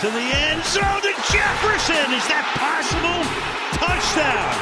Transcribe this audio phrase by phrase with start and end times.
[0.00, 2.12] to the end zone to Jefferson.
[2.12, 3.24] Is that possible?
[3.80, 4.52] Touchdown.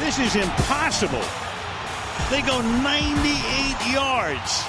[0.00, 1.20] This is impossible.
[2.30, 4.64] They go 98 yards.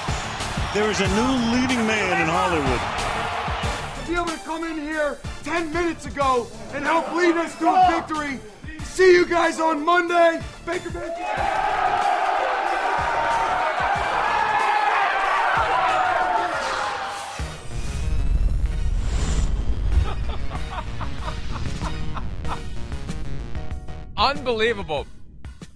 [0.74, 2.84] There is a new leading man in Hollywood.
[3.96, 7.70] To be able to come in here 10 minutes ago and help lead us to
[7.70, 8.40] a victory.
[8.84, 10.42] See you guys on Monday.
[10.66, 12.29] Baker Mayfield.
[24.20, 25.08] Unbelievable.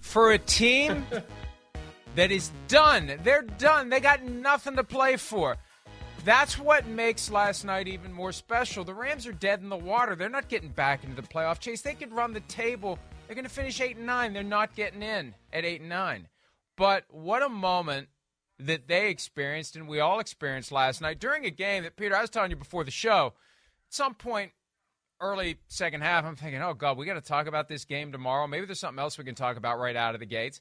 [0.00, 1.06] For a team
[2.14, 3.88] that is done, they're done.
[3.88, 5.56] They got nothing to play for.
[6.26, 8.84] That's what makes last night even more special.
[8.84, 10.14] The Rams are dead in the water.
[10.14, 11.80] They're not getting back into the playoff chase.
[11.80, 12.98] They could run the table.
[13.26, 14.34] They're going to finish 8 and 9.
[14.34, 16.28] They're not getting in at 8 and 9.
[16.76, 18.08] But what a moment
[18.58, 22.20] that they experienced and we all experienced last night during a game that Peter I
[22.20, 23.32] was telling you before the show.
[23.88, 24.52] At some point
[25.24, 28.46] early second half, I'm thinking, oh, God, we got to talk about this game tomorrow.
[28.46, 30.60] Maybe there's something else we can talk about right out of the gates.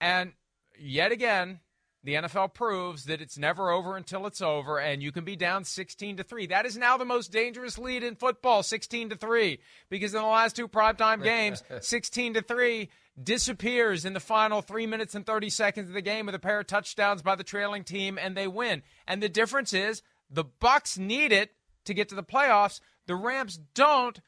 [0.00, 0.32] And
[0.78, 1.60] yet again,
[2.02, 5.64] the NFL proves that it's never over until it's over, and you can be down
[5.64, 6.46] 16 to 3.
[6.46, 9.60] That is now the most dangerous lead in football, 16 to 3,
[9.90, 12.88] because in the last two primetime games, 16 to 3
[13.22, 16.60] disappears in the final three minutes and 30 seconds of the game with a pair
[16.60, 18.82] of touchdowns by the trailing team, and they win.
[19.06, 21.50] And the difference is the Bucs need it
[21.84, 22.80] to get to the playoffs.
[23.10, 24.20] The Rams don't,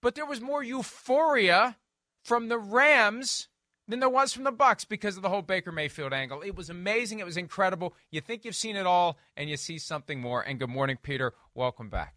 [0.00, 1.76] but there was more euphoria
[2.24, 3.48] from the Rams
[3.86, 6.40] than there was from the Bucs because of the whole Baker Mayfield angle.
[6.40, 7.18] It was amazing.
[7.18, 7.94] It was incredible.
[8.10, 10.40] You think you've seen it all, and you see something more.
[10.40, 11.34] And good morning, Peter.
[11.54, 12.14] Welcome back.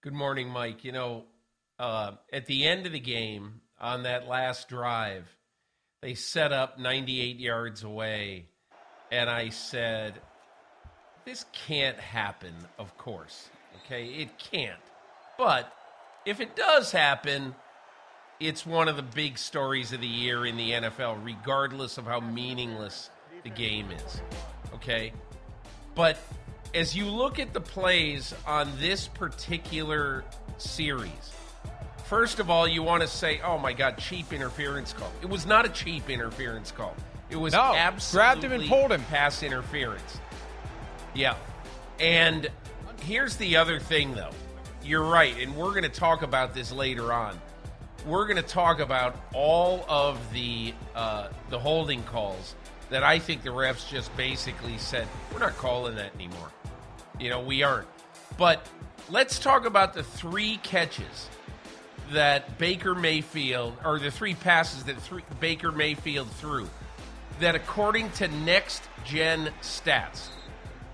[0.00, 0.84] Good morning, Mike.
[0.84, 1.24] You know,
[1.78, 5.28] uh, at the end of the game on that last drive,
[6.00, 8.46] they set up 98 yards away,
[9.12, 10.18] and I said,
[11.26, 13.50] "This can't happen." Of course,
[13.88, 14.78] okay, it can't.
[15.36, 15.72] But
[16.24, 17.54] if it does happen
[18.40, 22.20] it's one of the big stories of the year in the NFL, regardless of how
[22.20, 23.10] meaningless
[23.42, 24.22] the game is.
[24.74, 25.12] Okay?
[25.94, 26.18] But
[26.74, 30.24] as you look at the plays on this particular
[30.58, 31.32] series,
[32.04, 35.10] first of all, you want to say, oh my God, cheap interference call.
[35.20, 36.94] It was not a cheap interference call.
[37.30, 39.02] It was no, absolutely grabbed him and pulled him.
[39.04, 40.20] pass interference.
[41.14, 41.34] Yeah.
[41.98, 42.48] And
[43.00, 44.30] here's the other thing, though.
[44.82, 47.38] You're right, and we're going to talk about this later on
[48.06, 52.54] we're going to talk about all of the uh, the holding calls
[52.90, 56.50] that I think the refs just basically said we're not calling that anymore.
[57.18, 57.88] You know, we aren't.
[58.36, 58.66] But
[59.10, 61.28] let's talk about the three catches
[62.12, 64.96] that Baker Mayfield, or the three passes that
[65.40, 66.68] Baker Mayfield threw,
[67.40, 70.28] that according to Next Gen Stats,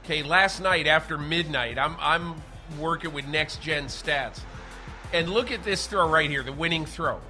[0.04, 2.34] okay, last night after midnight, I'm I'm
[2.78, 4.40] working with Next Gen Stats
[5.12, 7.20] and look at this throw right here, the winning throw.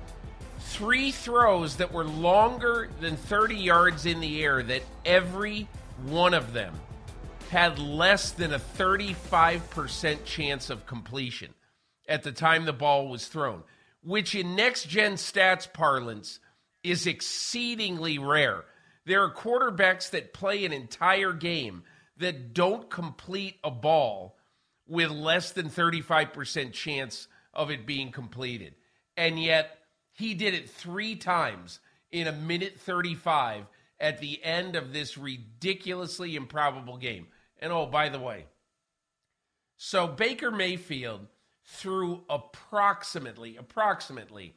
[0.58, 5.68] Three throws that were longer than 30 yards in the air, that every
[6.06, 6.74] one of them
[7.50, 11.54] had less than a 35% chance of completion
[12.08, 13.62] at the time the ball was thrown,
[14.02, 16.40] which in next gen stats parlance
[16.82, 18.64] is exceedingly rare.
[19.06, 21.84] There are quarterbacks that play an entire game
[22.18, 24.36] that don't complete a ball
[24.86, 28.74] with less than 35% chance of it being completed.
[29.16, 29.78] And yet,
[30.12, 31.80] he did it three times
[32.12, 33.66] in a minute 35
[33.98, 37.26] at the end of this ridiculously improbable game.
[37.58, 38.46] And oh, by the way,
[39.76, 41.26] so Baker Mayfield
[41.64, 44.54] threw approximately, approximately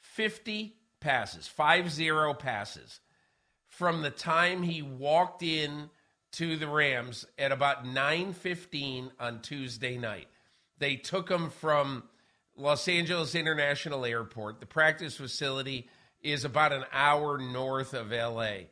[0.00, 3.00] 50 passes, 5-0 passes
[3.66, 5.90] from the time he walked in
[6.34, 10.28] to the Rams at about 9:15 on Tuesday night.
[10.78, 12.04] They took him from
[12.56, 14.60] Los Angeles International Airport.
[14.60, 15.88] The practice facility
[16.22, 18.68] is about an hour north of LA.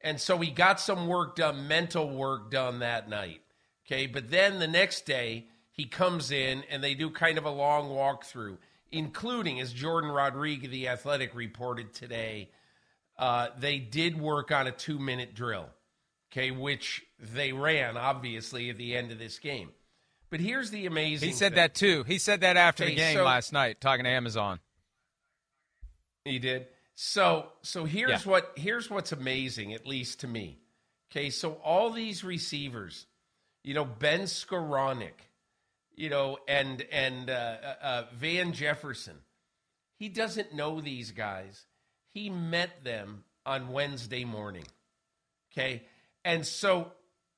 [0.00, 3.42] And so he got some work done, mental work done that night.
[3.86, 7.50] Okay, but then the next day he comes in and they do kind of a
[7.50, 8.58] long walkthrough,
[8.90, 12.50] including, as Jourdan Rodrigue, the athletic, reported today,
[13.18, 15.68] uh, they did work on a two minute drill,
[16.32, 19.70] okay, which they ran, obviously, at the end of this game.
[20.30, 21.56] But here's the amazing He said thing.
[21.56, 22.02] that too.
[22.04, 24.60] He said that after Okay, the game so- last night, talking to Amazon.
[26.24, 26.66] He did.
[26.94, 28.30] So so here's Yeah.
[28.30, 30.58] what here's what's amazing, at least to me.
[31.10, 33.06] Okay, so all these receivers,
[33.62, 35.12] you know, Ben Skowronek,
[35.94, 37.32] you know, and and uh,
[37.80, 39.18] uh, Van Jefferson,
[39.98, 41.66] he doesn't know these guys.
[42.12, 44.66] He met them on Wednesday morning.
[45.52, 45.84] Okay,
[46.26, 46.90] and so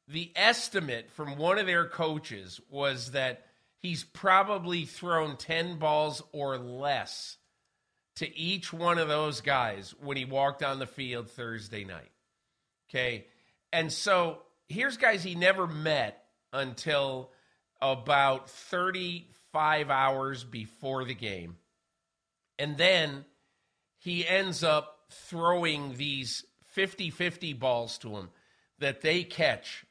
[0.09, 3.45] the estimate from one of their coaches was that
[3.77, 7.37] he's probably thrown ten balls or less
[8.17, 12.11] to each one of those guys when he walked on the field Thursday night.
[12.89, 13.27] Okay.
[13.75, 14.39] And so
[14.71, 17.31] here's guys he never met until
[17.83, 21.57] about 35 hours before the game.
[22.59, 23.27] And then
[23.99, 28.31] he ends up throwing these 50 50 balls to him
[28.79, 29.85] that they catch,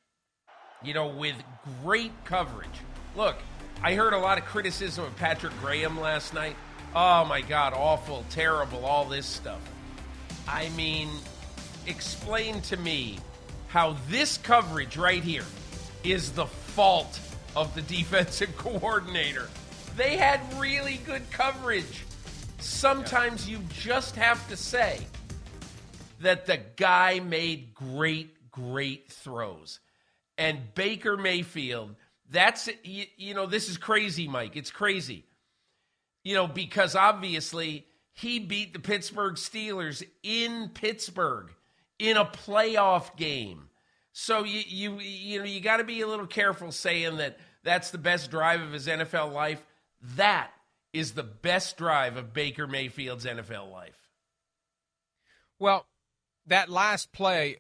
[0.84, 1.36] you know, with
[1.84, 2.70] great coverage.
[3.16, 3.36] Look,
[3.84, 6.56] I heard a lot of criticism of Patrick Graham last night.
[6.96, 9.60] Oh my God, awful, terrible, all this stuff.
[10.48, 11.10] I mean,
[11.86, 13.20] explain to me
[13.68, 15.46] how this coverage right here
[16.04, 17.20] is the fault
[17.56, 19.50] of the defensive coordinator.
[19.96, 22.06] They had really good coverage.
[22.60, 25.00] Sometimes you just have to say
[26.22, 29.80] that the guy made great, great throws.
[30.38, 31.96] And Baker Mayfield,
[32.30, 34.56] that's, you, you know, this is crazy, Mike.
[34.56, 35.26] It's crazy.
[36.24, 41.52] You know, because obviously he beat the Pittsburgh Steelers in Pittsburgh
[42.00, 43.70] in a playoff game.
[44.12, 47.92] So you you you know you got to be a little careful saying that that's
[47.92, 49.64] the best drive of his NFL life.
[50.16, 50.50] That
[50.92, 54.10] is the best drive of Baker Mayfield's NFL life.
[55.60, 55.86] Well,
[56.48, 57.58] that last play,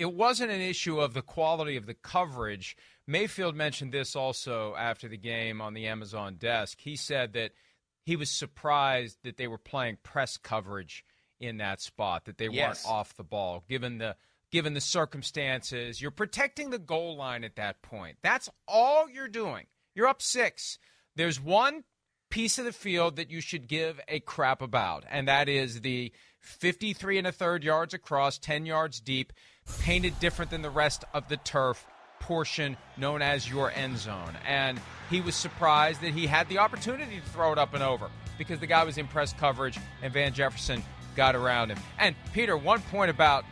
[0.00, 2.76] it wasn't an issue of the quality of the coverage.
[3.06, 6.78] Mayfield mentioned this also after the game on the Amazon desk.
[6.80, 7.52] He said that
[8.04, 11.04] he was surprised that they were playing press coverage
[11.38, 12.84] in that spot, that they Yes.
[12.84, 14.16] weren't off the ball, given the
[14.50, 16.00] given the circumstances.
[16.02, 18.18] You're protecting the goal line at that point.
[18.20, 19.66] That's all you're doing.
[19.94, 20.78] You're up six.
[21.14, 21.84] There's one
[22.30, 26.12] piece of the field that you should give a crap about, and that is the
[26.40, 29.32] 53 and a third yards across, 10 yards deep,
[29.80, 31.86] painted different than the rest of the turf
[32.20, 34.36] portion known as your end zone.
[34.46, 38.10] And he was surprised that he had the opportunity to throw it up and over
[38.38, 40.82] because the guy was in press coverage and Van Jefferson
[41.16, 41.78] got around him.
[41.98, 43.44] And Peter, one point about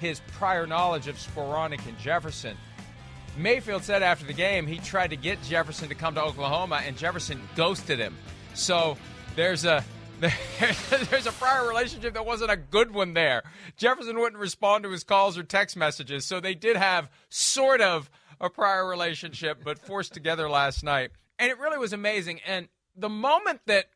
[0.00, 2.56] his prior knowledge of Skowronek and Jefferson.
[3.36, 6.98] Mayfield said after the game he tried to get Jefferson to come to Oklahoma, and
[6.98, 8.16] Jefferson ghosted him.
[8.54, 8.98] So
[9.36, 9.84] there's a
[11.10, 13.42] there's a prior relationship that wasn't a good one there.
[13.76, 18.08] Jefferson wouldn't respond to his calls or text messages, so they did have sort of
[18.40, 22.40] a prior relationship, but forced together last night, and it really was amazing.
[22.46, 23.86] And the moment that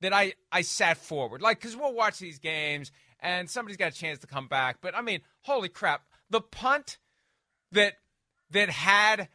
[0.00, 3.94] that I I sat forward, like because we'll watch these games and somebody's got a
[3.94, 6.98] chance to come back, but I mean, holy crap, the punt
[7.72, 7.94] that
[8.50, 9.28] that had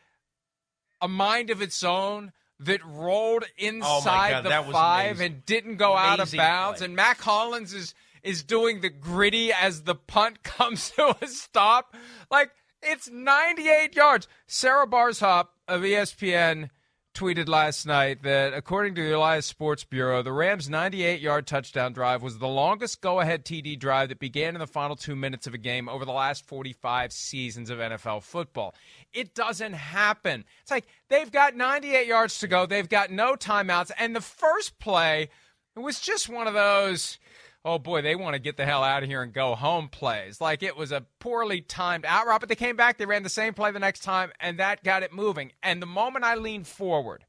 [1.01, 2.31] a mind of its own
[2.65, 5.25] that rolled inside God, the five amazing.
[5.33, 6.79] and didn't go out of bounds.
[6.79, 6.85] play.
[6.85, 7.93] And Mack Hollins is
[8.23, 11.95] is doing the gritty as the punt comes to a stop.
[12.31, 12.51] Like
[12.81, 14.27] it's 98 yards.
[14.47, 16.69] Sarah Barshop of ESPN
[17.13, 21.93] tweeted last night that according to the Elias Sports Bureau, the Rams' 98 yard touchdown
[21.93, 25.45] drive was the longest go ahead TD drive that began in the final two minutes
[25.45, 28.73] of a game over the last 45 seasons of NFL football.
[29.13, 30.43] It doesn't happen.
[30.61, 34.79] It's like they've got 98 yards to go, they've got no timeouts, and the first
[34.79, 35.29] play
[35.75, 37.19] was just one of those.
[37.65, 40.41] Oh boy, they want to get the hell out of here and go home plays.
[40.41, 43.29] Like it was a poorly timed out route, but they came back, they ran the
[43.29, 45.51] same play the next time, and that got it moving.
[45.61, 47.25] And the moment I leaned forward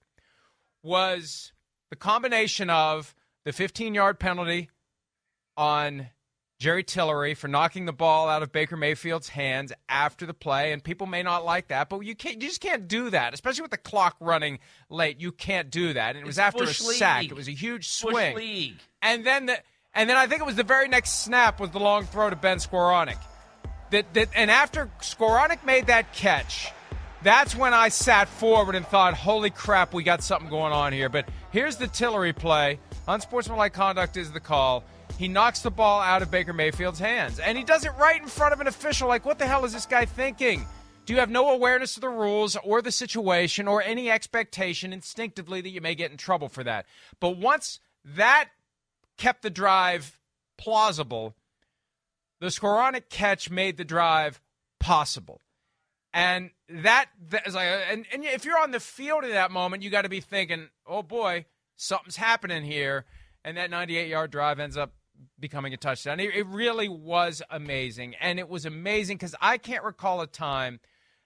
[0.83, 1.53] was
[1.91, 3.15] the combination of
[3.45, 4.71] the 15 yard penalty
[5.57, 6.09] on
[6.59, 10.83] Jerry Tillery for knocking the ball out of Baker Mayfield's hands after the play, and
[10.83, 13.71] people may not like that, but you can't, you just can't do that, especially with
[13.71, 15.21] the clock running late.
[15.21, 16.77] You can't do that, and it was It's after a League.
[16.99, 17.25] sack.
[17.25, 19.59] It was a huge swing, and then the
[19.95, 22.37] and then I think it was the very next snap was the long throw to
[22.37, 23.19] Ben Skowronek.
[23.91, 26.73] That that and after Skowronek made that catch,
[27.23, 31.09] that's when I sat forward and thought, "Holy crap, we got something going on here."
[31.09, 32.81] But here's the Tillery play.
[33.07, 34.85] Unsportsmanlike conduct is the call.
[35.19, 38.27] He knocks the ball out of Baker Mayfield's hands, and he does it right in
[38.27, 39.07] front of an official.
[39.07, 40.67] Like, what the hell is this guy thinking?
[41.07, 45.61] Do you have no awareness of the rules or the situation or any expectation instinctively
[45.61, 46.87] that you may get in trouble for that?
[47.21, 48.49] But once that
[49.17, 50.19] kept the drive
[50.57, 51.35] plausible,
[52.41, 54.41] the Skowronek catch made the drive
[54.81, 55.41] possible.
[56.13, 59.83] And that, that is like, and, and if you're on the field in that moment,
[59.83, 63.05] you got to be thinking, oh boy, something's happening here.
[63.45, 64.93] And that 98 yard drive ends up
[65.39, 66.21] becoming a touchdown.
[66.21, 68.15] It, it really was amazing.
[68.21, 70.81] And it was amazing because I can't recall a time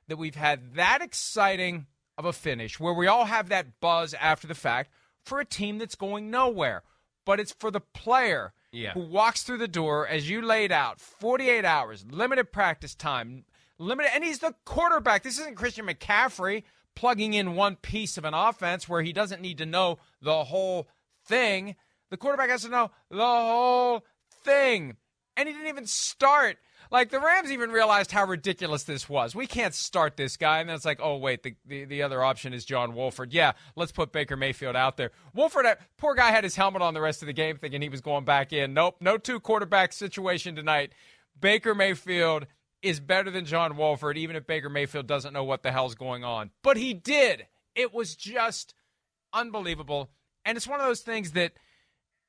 [0.09, 4.47] that we've had that exciting of a finish where we all have that buzz after
[4.47, 4.90] the fact
[5.25, 6.83] for a team that's going nowhere.
[7.28, 8.92] But it's for the player Yeah.
[8.94, 13.44] who walks through the door as you laid out 48 hours, limited practice time,
[13.76, 15.25] limited, and he's the quarterback.
[15.25, 16.62] This isn't Christian McCaffrey
[16.97, 20.88] plugging in one piece of an offense where he doesn't need to know the whole
[21.23, 21.76] thing.
[22.08, 24.06] The quarterback has to know the whole
[24.42, 24.97] thing.
[25.37, 26.56] And he didn't even start.
[26.90, 29.35] Like the Rams even realized how ridiculous this was.
[29.35, 30.61] We can't start this guy.
[30.61, 33.33] And then it's like, oh, wait, the, the, the other option is John Wolford.
[33.33, 35.11] Yeah, let's put Baker Mayfield out there.
[35.35, 37.88] Wolford, uh, poor guy, had his helmet on the rest of the game thinking he
[37.88, 38.75] was going back in.
[38.75, 40.92] Nope, no two quarterback situation tonight.
[41.38, 42.47] Baker Mayfield
[42.83, 46.25] is better than John Wolford, even if Baker Mayfield doesn't know what the hell's going
[46.25, 46.50] on.
[46.62, 47.47] But he did.
[47.75, 48.75] It was just
[49.33, 50.11] unbelievable.
[50.45, 51.52] And it's one of those things that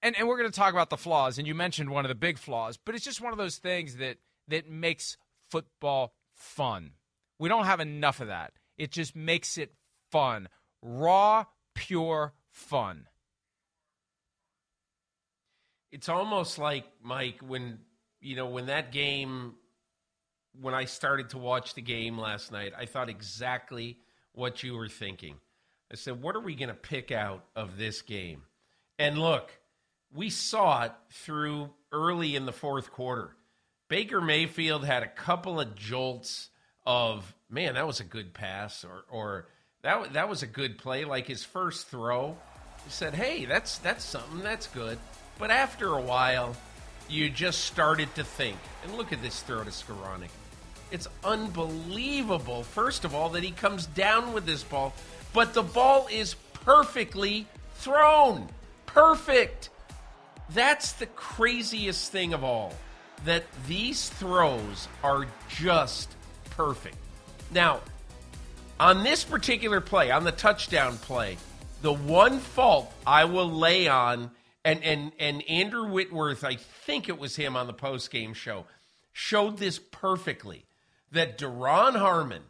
[0.01, 2.15] and, and we're going to talk about the flaws, and you mentioned one of the
[2.15, 4.17] big flaws, but it's just one of those things that
[4.49, 5.17] that makes
[5.49, 6.91] football fun.
[7.39, 8.53] We don't have enough of that.
[8.77, 9.73] It just makes it
[10.11, 10.49] fun,
[10.81, 13.07] raw, pure fun.
[15.91, 17.79] It's almost like Mike when
[18.21, 19.55] you know when that game
[20.59, 23.97] when I started to watch the game last night, I thought exactly
[24.33, 25.35] what you were thinking.
[25.91, 28.43] I said, "What are we going to pick out of this game?"
[28.99, 29.51] And look,
[30.11, 33.35] we saw it through early in the fourth quarter.
[33.89, 36.49] Baker Mayfield had a couple of jolts
[36.85, 39.47] of, man, that was a good pass, or or
[39.81, 41.05] that that was a good play.
[41.05, 42.37] Like his first throw,
[42.85, 44.39] he said, "Hey, that's that's something.
[44.39, 44.97] That's good."
[45.39, 46.55] But after a while,
[47.09, 50.29] you just started to think, and look at this throw to Skowronek.
[50.91, 52.63] It's unbelievable.
[52.63, 54.93] First of all, that he comes down with this ball,
[55.33, 58.47] but the ball is perfectly thrown.
[58.85, 59.69] Perfect.
[60.51, 62.73] That's the craziest thing of all.
[63.25, 66.15] That these throws are just
[66.51, 66.97] perfect.
[67.51, 67.81] Now,
[68.79, 71.37] on this particular play, on the touchdown play,
[71.81, 74.31] the one fault I will lay on,
[74.63, 78.65] and and and Andrew Whitworth, I think it was him on the post game show,
[79.11, 80.65] showed this perfectly.
[81.11, 82.43] That Duron Harmon,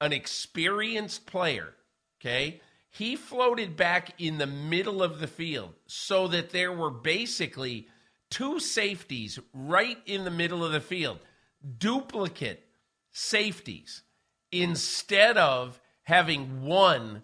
[0.00, 1.74] an experienced player,
[2.20, 2.60] okay,
[2.90, 7.88] he floated back in the middle of the field so that there were basically
[8.32, 11.18] two safeties right in the middle of the field,
[11.78, 12.66] duplicate
[13.12, 14.02] safeties,
[14.50, 17.22] instead of having one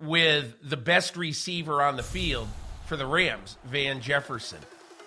[0.00, 2.46] with the best receiver on the field
[2.86, 4.58] for the Rams, Van Jefferson,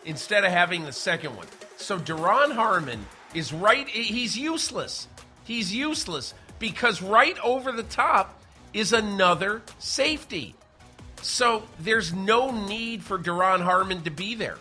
[0.05, 1.47] instead of having the second one.
[1.77, 3.05] So Duron Harmon
[3.35, 5.07] is right, he's useless.
[5.43, 8.41] He's useless because right over the top
[8.73, 10.55] is another safety.
[11.21, 14.57] So there's no need for Duron Harmon to be there.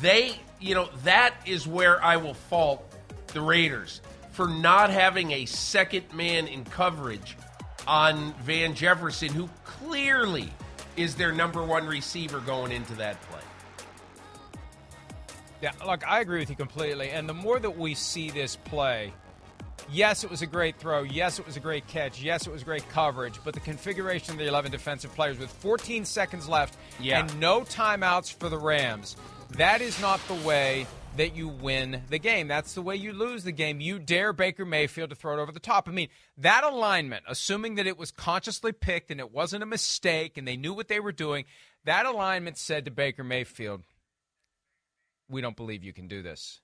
[0.00, 2.82] They, you know, that is where I will fault
[3.28, 4.00] the Raiders
[4.32, 7.36] for not having a second man in coverage
[7.86, 10.50] on Van Jefferson, who clearly
[10.96, 13.40] is their number one receiver going into that play.
[15.62, 17.10] Yeah, look, I agree with you completely.
[17.10, 19.12] And the more that we see this play,
[19.90, 21.02] yes, it was a great throw.
[21.02, 22.20] Yes, it was a great catch.
[22.22, 23.38] Yes, it was great coverage.
[23.44, 27.20] But the configuration of the 11 defensive players with 14 seconds left Yeah.
[27.20, 29.16] and no timeouts for the Rams,
[29.52, 30.86] that is not the way
[31.16, 32.48] that you win the game.
[32.48, 33.80] That's the way you lose the game.
[33.80, 35.88] You dare Baker Mayfield to throw it over the top.
[35.88, 36.08] I mean,
[36.38, 40.56] that alignment, assuming that it was consciously picked and it wasn't a mistake and they
[40.56, 41.44] knew what they were doing,
[41.84, 43.82] that alignment said to Baker Mayfield,
[45.28, 46.60] we don't believe you can do this.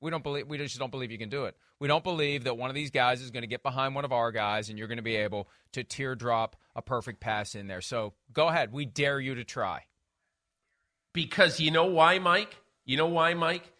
[0.00, 1.56] We don't believe we just don't believe you can do it.
[1.78, 4.12] We don't believe that one of these guys is going to get behind one of
[4.12, 7.80] our guys and you're going to be able to teardrop a perfect pass in there.
[7.80, 8.72] So go ahead.
[8.72, 9.84] We dare you to try.
[11.12, 12.56] Because you know why, Mike?
[12.84, 13.70] You know why, Mike?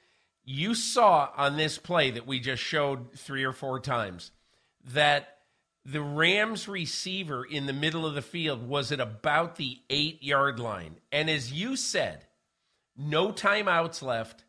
[0.45, 4.33] You saw on this play that we just showed three or four times
[4.93, 5.39] that
[5.85, 10.59] the Rams receiver in the middle of the field was at about the eight yard
[10.59, 10.97] line.
[11.11, 12.27] And as you said,
[12.97, 14.45] no timeouts left.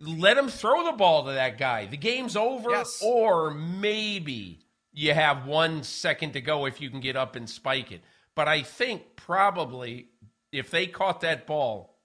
[0.00, 1.86] Let him throw the ball to that guy.
[1.86, 3.00] The game's over, Yes.
[3.04, 4.60] or maybe
[4.92, 8.02] you have one second to go if you can get up and spike it.
[8.36, 10.08] But I think probably
[10.52, 11.97] if they caught that ball,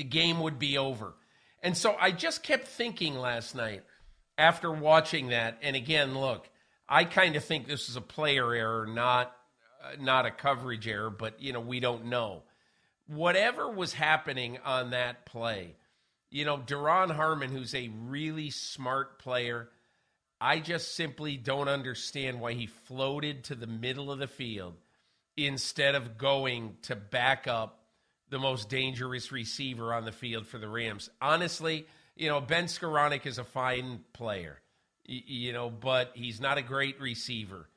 [0.00, 1.12] the game would be over.
[1.62, 3.82] And so I just kept thinking last night
[4.38, 5.58] after watching that.
[5.60, 6.48] And again, look,
[6.88, 9.36] I kind of think this is a player error, not
[9.84, 12.44] uh, not a coverage error, but you know we don't know.
[13.08, 15.76] Whatever was happening on that play,
[16.30, 19.68] you know, Duron Harmon, who's a really smart player,
[20.40, 24.76] I just simply don't understand why he floated to the middle of the field
[25.36, 27.79] instead of going to back up
[28.30, 31.10] the most dangerous receiver on the field for the Rams.
[31.20, 34.60] Honestly, you know, Ben Skowronek is a fine player,
[35.04, 37.68] you know, but he's not a great receiver.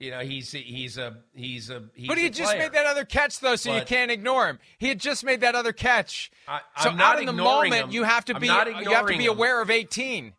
[0.00, 2.62] You know, he's he's a he's a he's But he just player.
[2.64, 4.60] made that other catch, though, so you can't ignore him.
[4.78, 6.30] He had just made that other catch.
[6.46, 7.90] I- so I'm not out in the moment, him.
[7.90, 8.52] you have to be you
[8.92, 9.32] have to be him.
[9.32, 10.34] aware of 18.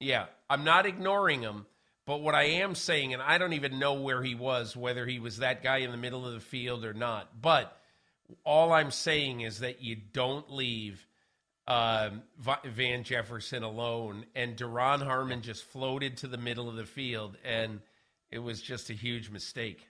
[0.00, 1.66] Yeah, I'm not ignoring him,
[2.08, 5.18] but what I am saying, and I don't even know where he was, whether he
[5.18, 7.78] was that guy in the middle of the field or not, but
[8.44, 11.06] all I'm saying is that you don't leave
[11.66, 12.22] um,
[12.64, 17.80] Van Jefferson alone, and Duron Harmon just floated to the middle of the field, and
[18.30, 19.86] it was just a huge mistake.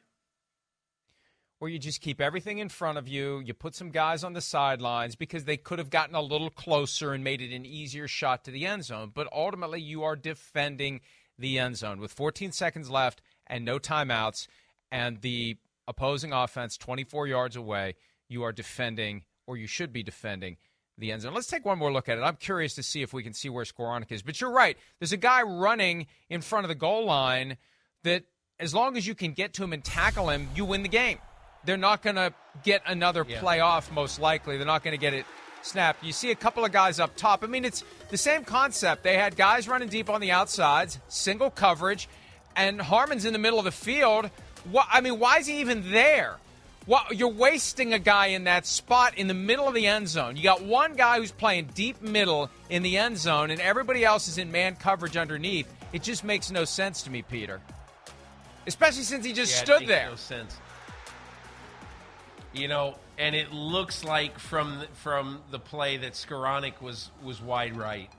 [1.61, 3.39] Where you just keep everything in front of you.
[3.39, 7.13] You put some guys on the sidelines because they could have gotten a little closer
[7.13, 9.13] and made it an easier shot to the end zone.
[9.15, 11.01] But ultimately, you are defending
[11.39, 14.47] the end zone with 14 seconds left and no timeouts,
[14.91, 17.95] and the opposing offense 24 yards away.
[18.29, 20.57] You are defending, or you should be defending,
[20.99, 21.33] the end zone.
[21.33, 22.23] Let's take one more look at it.
[22.23, 24.23] I'm curious to see if we can see where Skowronek is.
[24.23, 24.77] But you're right.
[24.99, 27.57] There's a guy running in front of the goal line
[28.05, 28.25] that,
[28.61, 31.19] as long as you can get to him and tackle him, you win the game.
[31.65, 32.35] They're not going to
[32.65, 33.41] get another Yeah.
[33.41, 34.57] play off, most likely.
[34.59, 35.25] They're not going to get it
[35.69, 36.03] snapped.
[36.03, 37.45] You see a couple of guys up top.
[37.45, 39.03] I mean, it's the same concept.
[39.03, 42.09] They had guys running deep on the outsides, single coverage,
[42.57, 44.31] and Harmon's in the middle of the field.
[44.71, 46.37] What, I mean, why is he even there?
[46.87, 50.37] What, you're wasting a guy in that spot in the middle of the end zone.
[50.37, 54.27] You got one guy who's playing deep middle in the end zone, and everybody else
[54.27, 55.73] is in man coverage underneath.
[55.93, 57.61] It just makes no sense to me, Peter.
[58.67, 60.09] Especially since he just Yeah, stood there.
[60.11, 60.57] No sense.
[62.53, 67.77] You know, and it looks like from from the play that Skowronek was was wide
[67.77, 68.11] right.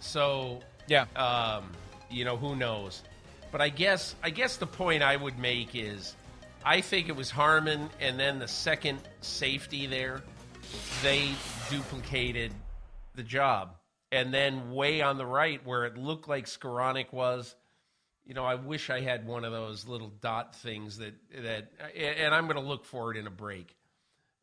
[0.00, 1.06] So Yeah.
[1.16, 1.64] um,
[2.10, 3.02] you know who knows.
[3.50, 6.14] But I guess I guess the point I would make is,
[6.64, 10.22] I think it was Harmon and then the second safety there,
[11.02, 11.30] they
[11.70, 12.52] duplicated
[13.14, 13.74] the job.
[14.12, 17.54] And then way on the right where it looked like Skowronek was,
[18.26, 22.34] you know, I wish I had one of those little dot things that that, and
[22.34, 23.74] I'm going to look for it in a break.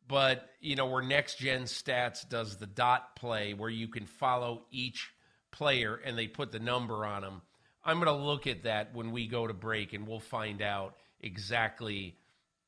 [0.08, 4.62] But you know, where Next Gen Stats does the dot play, where you can follow
[4.70, 5.10] each
[5.52, 7.42] player and they put the number on them.
[7.84, 10.96] I'm going to look at that when we go to break, and we'll find out
[11.20, 12.16] exactly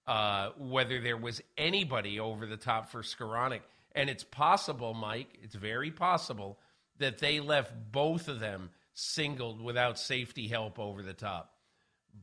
[0.06, 3.60] uh, whether there was anybody over the top for Skowronek.
[3.92, 5.38] And it's possible, Mike.
[5.42, 6.58] It's very possible
[6.98, 11.52] that they left both of them singled without safety help over the top.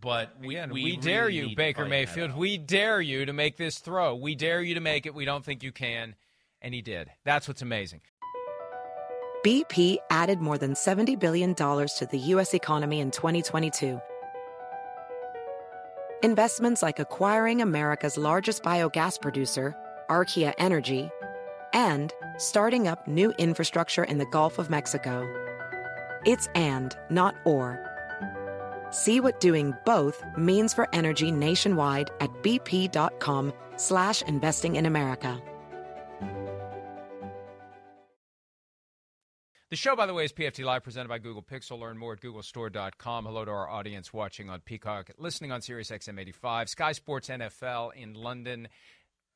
[0.02, 2.36] But we, Again, we, we, dare really you, Baker Mayfield.
[2.36, 4.16] We dare you to make this throw.
[4.16, 5.14] We dare you to make it.
[5.14, 6.16] We don't think you can.
[6.62, 7.12] And he did.
[7.24, 8.02] That's what's amazing.
[9.46, 12.54] BP added more than $70 billion to the U.S.
[12.54, 14.02] economy in 2022.
[16.24, 19.76] Investments like acquiring America's largest biogas producer,
[20.10, 21.10] Archaea Energy,
[21.74, 25.43] and starting up new infrastructure in the Gulf of Mexico.
[26.26, 27.80] It's and, not or.
[28.92, 35.42] See what doing both means for energy nationwide at bp.com slash investing in America.
[39.74, 41.80] The show, by the way, is PFT Live, presented by Google Pixel.
[41.80, 43.26] Learn more at googlestore.com.
[43.26, 47.96] Hello to our audience watching on Peacock, listening on Sirius XM 85, Sky Sports NFL
[47.96, 48.68] in London,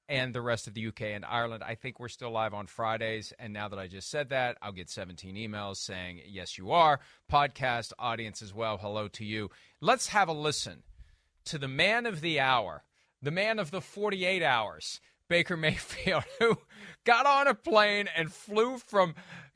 [0.09, 1.63] and the rest of the UK and Ireland.
[1.63, 3.33] I think we're still live on Fridays.
[3.39, 6.99] And now that I just said that, I'll get 17 emails saying, yes, you are.
[7.31, 8.77] Podcast audience as well.
[8.77, 9.49] Hello to you.
[9.81, 10.83] Let's have a listen
[11.45, 12.83] to the man of the hour,
[13.21, 16.57] the man of the 48 hours, Baker Mayfield, who
[17.03, 19.15] got on a plane and flew from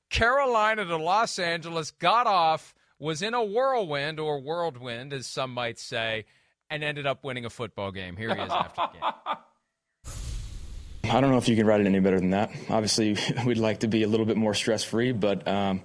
[0.10, 5.80] Carolina to Los Angeles, got off, was in a whirlwind or whirlwind, as some might
[5.80, 6.26] say,
[6.70, 8.18] and ended up winning a football game.
[8.18, 9.38] Here he is after the game.
[11.04, 12.52] I don't know if you can write it any better than that.
[12.70, 15.82] Obviously, we'd like to be a little bit more stress free, but um,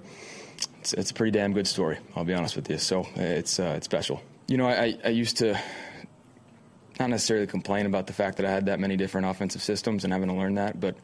[0.80, 1.98] it's, it's, a pretty damn good story.
[2.14, 2.78] I'll be honest with you.
[2.78, 4.22] So it's uh, it's special.
[4.46, 5.58] You know, I, I used to
[7.00, 10.12] not necessarily complain about the fact that I had that many different offensive systems and
[10.12, 10.96] having to learn that, but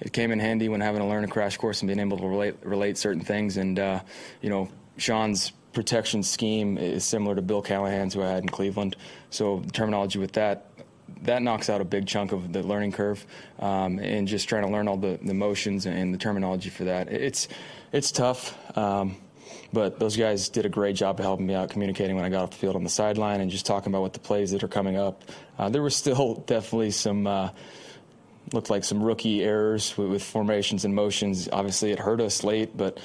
[0.00, 2.26] it came in handy when having to learn a crash course and being able to
[2.26, 3.56] relate relate certain things.
[3.56, 4.00] And uh,
[4.40, 8.96] you know, Sean's protection scheme is similar to Bill Callahan's, who I had in Cleveland.
[9.30, 10.70] So the terminology with that
[11.24, 13.24] that knocks out a big chunk of the learning curve,
[13.58, 17.12] um, and just trying to learn all the, the motions and the terminology for that.
[17.12, 17.48] It's
[17.92, 18.56] it's tough.
[18.76, 19.16] Um,
[19.72, 22.44] but those guys did a great job of helping me out communicating when I got
[22.44, 24.68] off the field on the sideline and just talking about what the plays that are
[24.68, 25.24] coming up.
[25.58, 27.50] Uh, there was still definitely some uh,
[28.52, 31.48] looked like some rookie errors with, with, formations and motions.
[31.52, 32.98] Obviously, it hurt us late, but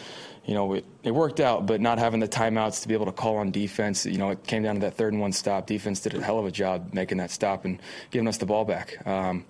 [0.50, 3.12] you know, it, it, worked out, but not having the timeouts to be able to
[3.12, 5.68] call on defense, you know, it came down to that third and one stop.
[5.68, 8.66] Defense did a hell of a job making that stop and giving us the ball
[8.66, 8.98] back.
[9.06, 9.46] Um,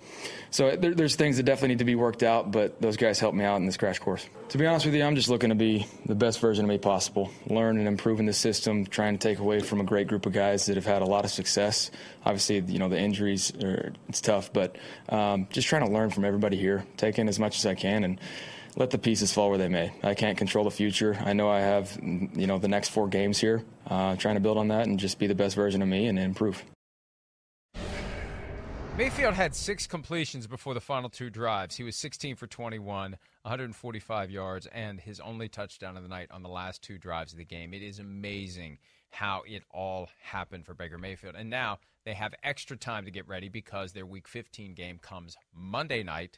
[0.52, 3.38] so there, there's things that definitely need to be worked out, but those guys helped
[3.38, 4.28] me out in this crash course.
[4.50, 6.78] To be honest with you, I'm just looking to be the best version of me
[6.78, 10.26] possible, learn and improve in the system, trying to take away from a great group
[10.26, 11.92] of guys that have had a lot of success.
[12.26, 14.76] Obviously, you know, the injuries, are, it's tough, but
[15.08, 18.04] um, just trying to learn from everybody here, take in as much as I can,
[18.04, 18.20] and
[18.76, 19.92] let the pieces fall where they may.
[20.04, 21.18] I can't control the future.
[21.24, 24.58] I know I have, you know, the next four games here, uh, trying to build
[24.58, 26.64] on that and just be the best version of me and improve.
[29.00, 31.78] Mayfield had six completions before the final two drives.
[31.78, 33.12] He was 16 for 21,
[33.44, 37.38] 145 yards, and his only touchdown of the night on the last two drives of
[37.38, 37.74] the game.
[37.74, 38.78] It is amazing
[39.12, 41.36] how it all happened for Baker Mayfield.
[41.36, 45.38] And now they have extra time to get ready because their Week 15 game comes
[45.54, 46.38] Monday night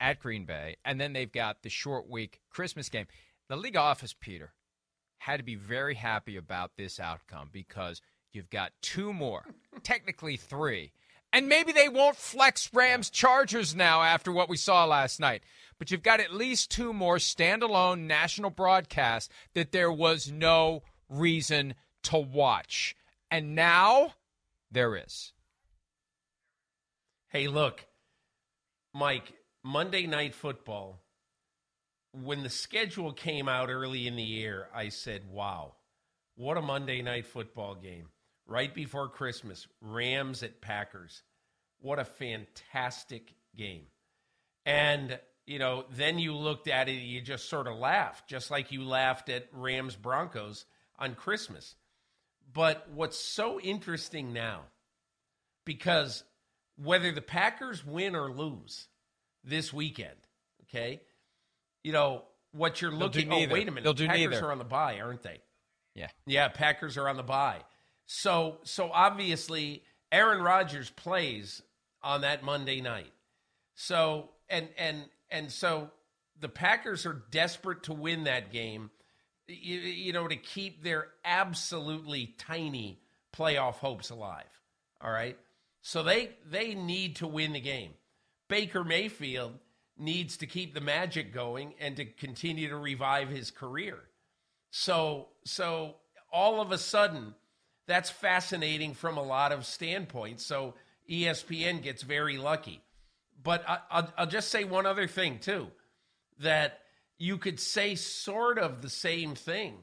[0.00, 3.06] at Green Bay, and then they've got the short week Christmas game.
[3.48, 4.52] The league office, Peter,
[5.18, 8.00] had to be very happy about this outcome because
[8.32, 9.44] you've got two more,
[9.82, 10.92] technically three.
[11.32, 15.42] And maybe they won't flex Rams Chargers now after what we saw last night.
[15.78, 21.74] But you've got at least two more standalone national broadcasts that there was no reason
[22.04, 22.96] to watch.
[23.30, 24.14] And now
[24.70, 25.32] there is.
[27.28, 27.84] Hey, look,
[28.94, 29.34] Mike,
[29.66, 31.02] Monday Night Football,
[32.12, 35.74] when the schedule came out early in the year, I said, wow,
[36.36, 38.10] what a Monday Night Football game.
[38.46, 41.24] Right before Christmas, Rams at Packers.
[41.80, 43.86] What a fantastic game.
[44.64, 48.70] And, you know, then you looked at it, you just sort of laughed, just like
[48.70, 50.64] you laughed at Rams Broncos
[50.96, 51.74] on Christmas.
[52.52, 54.60] But what's so interesting now,
[55.64, 56.22] because
[56.76, 58.86] whether the Packers win or lose,
[59.46, 60.16] this weekend.
[60.64, 61.00] Okay,
[61.82, 63.32] you know what you're looking.
[63.32, 63.84] Oh, wait a minute.
[63.84, 64.46] They'll do Packers neither.
[64.46, 65.40] are on the bye, aren't they?
[65.94, 66.08] Yeah.
[66.26, 67.62] Yeah, Packers are on the bye.
[68.06, 69.82] So so obviously
[70.12, 71.62] Aaron Rodgers plays
[72.02, 73.12] on that Monday night.
[73.74, 75.90] So and and and so
[76.38, 78.90] the Packers are desperate to win that game.
[79.48, 83.00] You, you know to keep their absolutely tiny
[83.34, 84.44] playoff hopes alive.
[85.00, 85.38] All right.
[85.82, 87.92] So they they need to win the game.
[88.48, 89.54] Baker Mayfield
[89.98, 93.98] needs to keep the magic going and to continue to revive his career.
[94.70, 95.96] So, so
[96.32, 97.34] all of a sudden,
[97.86, 100.44] that's fascinating from a lot of standpoints.
[100.44, 100.74] So
[101.10, 102.82] ESPN gets very lucky.
[103.42, 105.68] But I, will I'll just say one other thing, too,
[106.40, 106.80] that
[107.18, 109.76] you could say sort of the same thing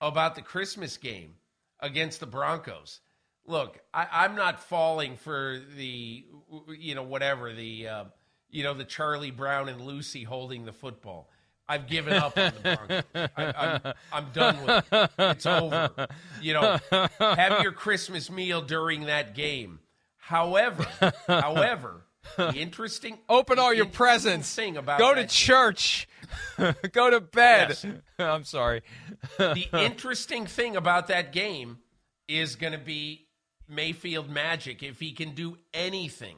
[0.00, 1.34] about the Christmas game
[1.80, 3.00] against the Broncos
[3.46, 6.24] look, I, am not falling for the,
[6.76, 8.04] you know, whatever the, uh,
[8.50, 11.30] you know, the Charlie Brown and Lucy holding the football.
[11.66, 13.30] I've given up on the Broncos.
[13.36, 15.10] I, am I'm, I'm done with it.
[15.18, 16.08] It's over.
[16.42, 16.78] You know,
[17.18, 19.80] have your Christmas meal during that game.
[20.18, 20.86] However,
[21.26, 22.04] however,
[22.36, 24.54] the interesting open all your presents.
[24.54, 26.08] Thing about go to church,
[26.92, 27.68] go to bed.
[27.70, 27.86] Yes.
[28.18, 28.82] I'm sorry.
[29.38, 31.78] the interesting thing about that game
[32.28, 33.23] is going to be
[33.68, 36.36] Mayfield magic if he can do anything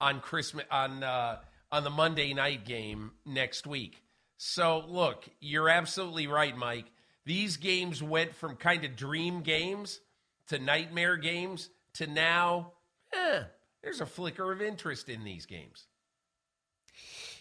[0.00, 1.38] on Christmas on uh,
[1.70, 4.02] on the Monday night game next week.
[4.36, 6.86] So look, you're absolutely right, Mike.
[7.24, 10.00] These games went from kind of dream games
[10.48, 12.72] to nightmare games to now,
[13.12, 13.42] eh,
[13.82, 15.86] there's a flicker of interest in these games.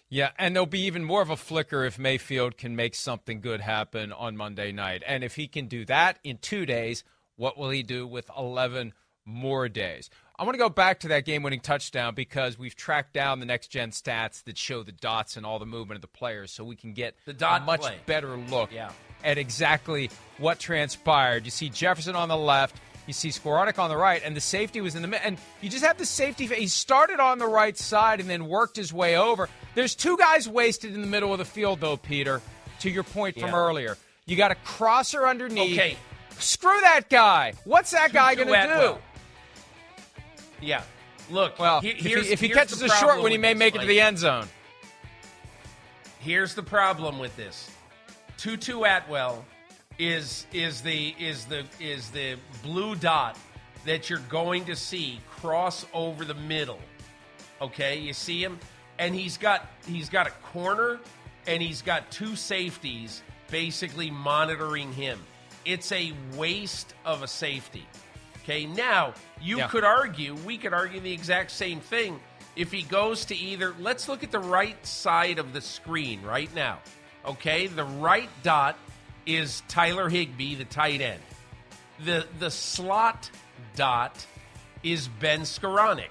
[0.10, 3.62] Yeah, and there'll be even more of a flicker if Mayfield can make something good
[3.62, 5.04] happen on Monday night.
[5.08, 7.06] And if he can do that in two days,
[7.38, 8.94] what will he do with 11
[9.26, 10.10] more days.
[10.38, 13.46] I want to go back to that game winning touchdown because we've tracked down the
[13.46, 16.64] next gen stats that show the dots and all the movement of the players so
[16.64, 17.98] we can get The dot a much play.
[18.08, 18.90] better look Yeah.
[19.24, 21.46] at exactly what transpired.
[21.46, 24.82] You see Jefferson on the left, you see Skowronek on the right, and the safety
[24.82, 25.26] was in the middle.
[25.28, 26.48] And you just have the safety.
[26.48, 29.48] He started on the right side and then worked his way over.
[29.76, 32.42] There's two guys wasted in the middle of the field, though, Peter,
[32.80, 33.58] to your point from Yeah.
[33.58, 33.98] earlier.
[34.26, 35.78] You got a crosser underneath.
[35.78, 35.98] Okay.
[36.40, 37.54] Screw that guy.
[37.66, 38.98] What's that guy going to do?
[40.62, 40.84] Yeah.
[41.30, 43.80] Look, Well, he- if he, if he catches a short one, he may make it
[43.82, 44.48] to the end zone.
[46.20, 47.70] Here's the problem with this.
[48.38, 49.46] Tutu Atwell
[49.98, 53.38] is is the is the is the blue dot
[53.86, 56.80] that you're going to see cross over the middle.
[57.62, 58.60] Okay, you see him
[59.00, 61.00] and he's got he's got a corner
[61.48, 65.20] and he's got two safeties basically monitoring him.
[65.66, 67.86] It's a waste of a safety.
[68.44, 69.68] Okay, now you Yeah.
[69.68, 72.20] could argue, we could argue the exact same thing
[72.56, 76.54] if he goes to either, let's look at the right side of the screen right
[76.54, 76.80] now.
[77.26, 78.78] Okay, the right dot
[79.26, 81.22] is Tyler Higbee, the tight end.
[82.04, 83.30] The the slot
[83.76, 84.26] dot
[84.84, 86.10] is Ben Skowronek.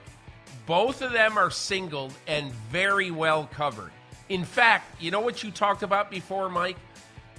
[0.66, 3.90] Both of them are singled and very well covered.
[4.28, 6.76] In fact, you know what you talked about before, Mike?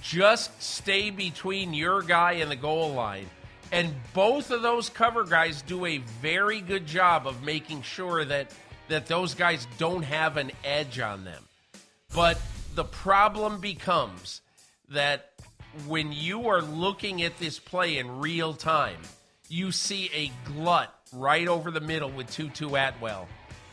[0.02, 3.30] Just stay between your guy and the goal line.
[3.72, 8.52] And both of those cover guys do a very good job of making sure that
[8.88, 11.42] that those guys don't have an edge on them.
[12.14, 12.38] But
[12.74, 14.42] the problem becomes
[14.90, 15.30] that
[15.86, 18.98] when you are looking at this play in real time,
[19.48, 23.28] you see a glut right over the middle with Tutu Atwell.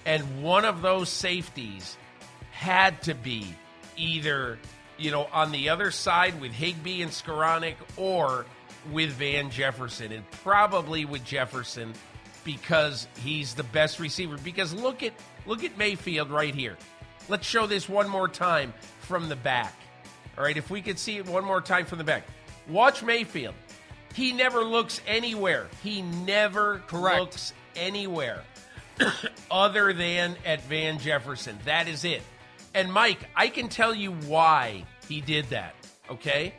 [0.06, 1.98] And one of those safeties
[2.52, 3.54] had to be
[3.98, 4.58] either,
[4.98, 8.46] you know, on the other side with Higbee and Skowronek or
[8.92, 11.94] with Van Jefferson, and probably with Jefferson
[12.44, 14.38] because he's the best receiver.
[14.38, 15.14] Because look at
[15.46, 16.78] look at Mayfield right here.
[17.28, 19.76] Let's show this one more time from the back.
[20.38, 22.24] All right, if we could see it one more time from the back.
[22.68, 23.56] Watch Mayfield.
[24.14, 25.68] He never looks anywhere.
[25.84, 27.20] He never Correct.
[27.20, 28.44] looks anywhere
[29.52, 31.58] other than at Van Jefferson.
[31.66, 32.22] That is it.
[32.74, 35.76] And Mike, I can tell you why he did that,
[36.10, 36.54] okay?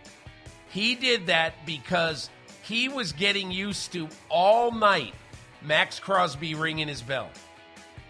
[0.70, 2.30] He did that because
[2.62, 5.14] he was getting used to all night
[5.62, 7.30] Maxx Crosby ringing his bell.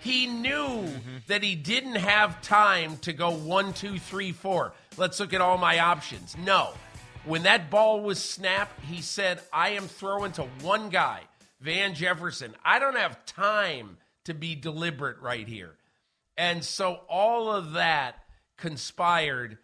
[0.01, 1.17] He knew mm-hmm.
[1.27, 4.73] that he didn't have time to go one, two, three, four.
[4.97, 6.37] Let's look at all my options.
[6.39, 6.71] No.
[7.25, 11.21] When that ball was snapped, he said, I am throwing to one guy,
[11.61, 12.55] Van Jefferson.
[12.65, 15.75] I don't have time to be deliberate right here.
[16.39, 18.17] And so all of that
[18.57, 19.59] conspired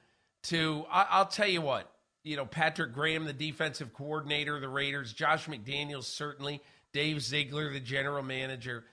[0.44, 1.90] to, I, I'll tell you what,
[2.26, 6.60] you know, Patrick Graham, the defensive coordinator of the Raiders, Josh McDaniels, certainly,
[6.92, 8.84] Dave Ziegler, the general manager.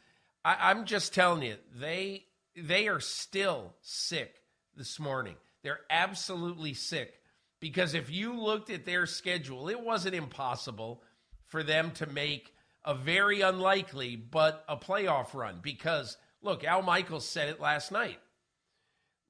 [0.46, 4.36] I, I'm just telling you, they they are still sick
[4.78, 5.36] this morning.
[5.64, 7.12] They're absolutely sick
[7.60, 11.02] because if you looked at their schedule, it wasn't impossible
[11.48, 12.54] for them to make
[12.86, 18.20] a very unlikely but a playoff run because look, Al Michaels said it last night.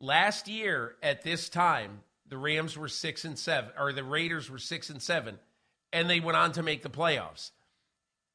[0.01, 2.01] Last year at this time,
[2.33, 5.37] the Rams were 6 and 7 or the Raiders were 6 and 7
[5.91, 7.51] and they went on to make the playoffs.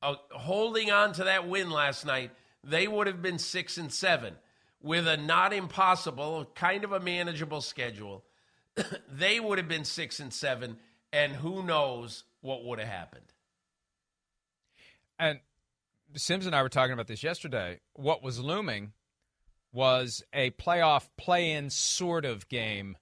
[0.01, 2.31] Uh, holding on to that win last night,
[2.63, 4.37] they would have been 6 and 7
[4.81, 8.23] with a not impossible, kind of a manageable schedule.
[9.11, 10.77] they would have been 6 and 7
[11.13, 13.33] and who knows what would have happened.
[15.19, 15.41] And
[16.15, 17.81] Simms and I were talking about this yesterday.
[17.95, 18.93] What was looming
[19.73, 22.97] was a playoff play in sort of game,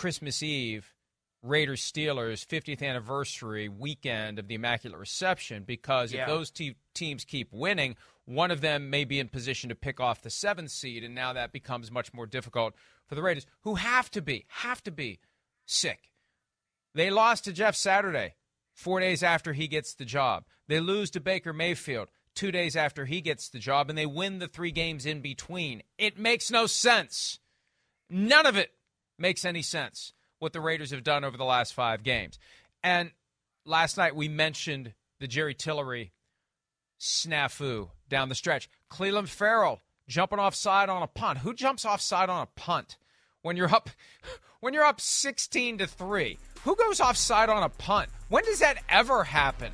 [0.00, 0.94] Christmas Eve,
[1.42, 6.22] Raiders Steelers 50th anniversary weekend of the Immaculate Reception, because Yeah.
[6.22, 10.00] if those te- teams keep winning, one of them may be in position to pick
[10.00, 12.74] off the seventh seed, and now that becomes much more difficult
[13.06, 15.20] for the Raiders, who have to be, have to be
[15.66, 16.10] sick.
[16.94, 18.36] They lost to Jeff Saturday
[18.72, 20.46] four days after he gets the job.
[20.66, 24.38] They lose to Baker Mayfield two days after he gets the job, and they win
[24.38, 25.82] the three games in between.
[25.98, 27.38] It makes no sense.
[28.08, 28.72] None of it
[29.20, 32.38] makes any sense what the Raiders have done over the last five games.
[32.82, 33.10] And
[33.64, 36.12] last night we mentioned the Jerry Tillery
[36.98, 38.68] snafu down the stretch.
[38.90, 41.38] Clelin Ferrell jumping offside on a punt.
[41.38, 42.96] Who jumps offside on a punt
[43.42, 43.90] when you're up
[44.60, 46.38] when you're up 16 to 3?
[46.64, 48.10] Who goes offside on a punt?
[48.28, 49.72] When does that ever happen?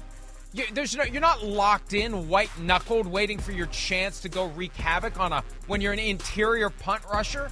[0.52, 4.46] You, there's no, you're not locked in, white knuckled, waiting for your chance to go
[4.46, 7.50] wreak havoc on a when you're an interior punt rusher.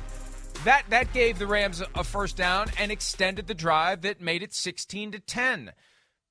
[0.64, 4.42] That that gave the Rams a- a first down and extended the drive that made
[4.42, 5.72] it 16 to 10.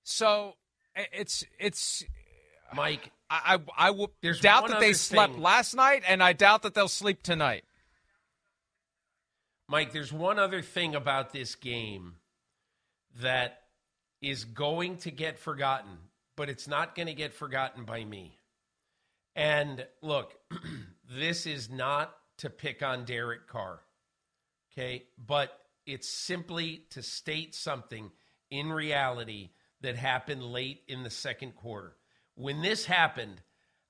[0.04, 0.56] So
[0.96, 2.04] it's it's
[2.74, 3.12] Mike.
[3.30, 5.42] I I, I will There's doubt that they slept thing.
[5.42, 7.64] last night, and I doubt that they'll sleep tonight.
[9.70, 12.16] Mike, there's one other thing about this game
[13.22, 13.62] that
[14.22, 15.98] is going to get forgotten,
[16.36, 18.38] but it's not going to get forgotten by me.
[19.36, 20.36] And look,
[21.10, 23.80] this is not to pick on Derek Carr,
[24.74, 25.04] okay?
[25.18, 28.12] But it's simply to state something
[28.50, 29.50] in reality
[29.82, 31.96] that happened late in the second quarter.
[32.36, 33.42] When this happened,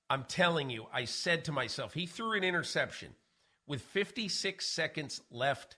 [0.10, 3.10] I'm telling you, I said to myself, he threw an interception
[3.67, 5.78] with 56 seconds left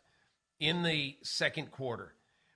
[0.59, 2.13] in the second quarter.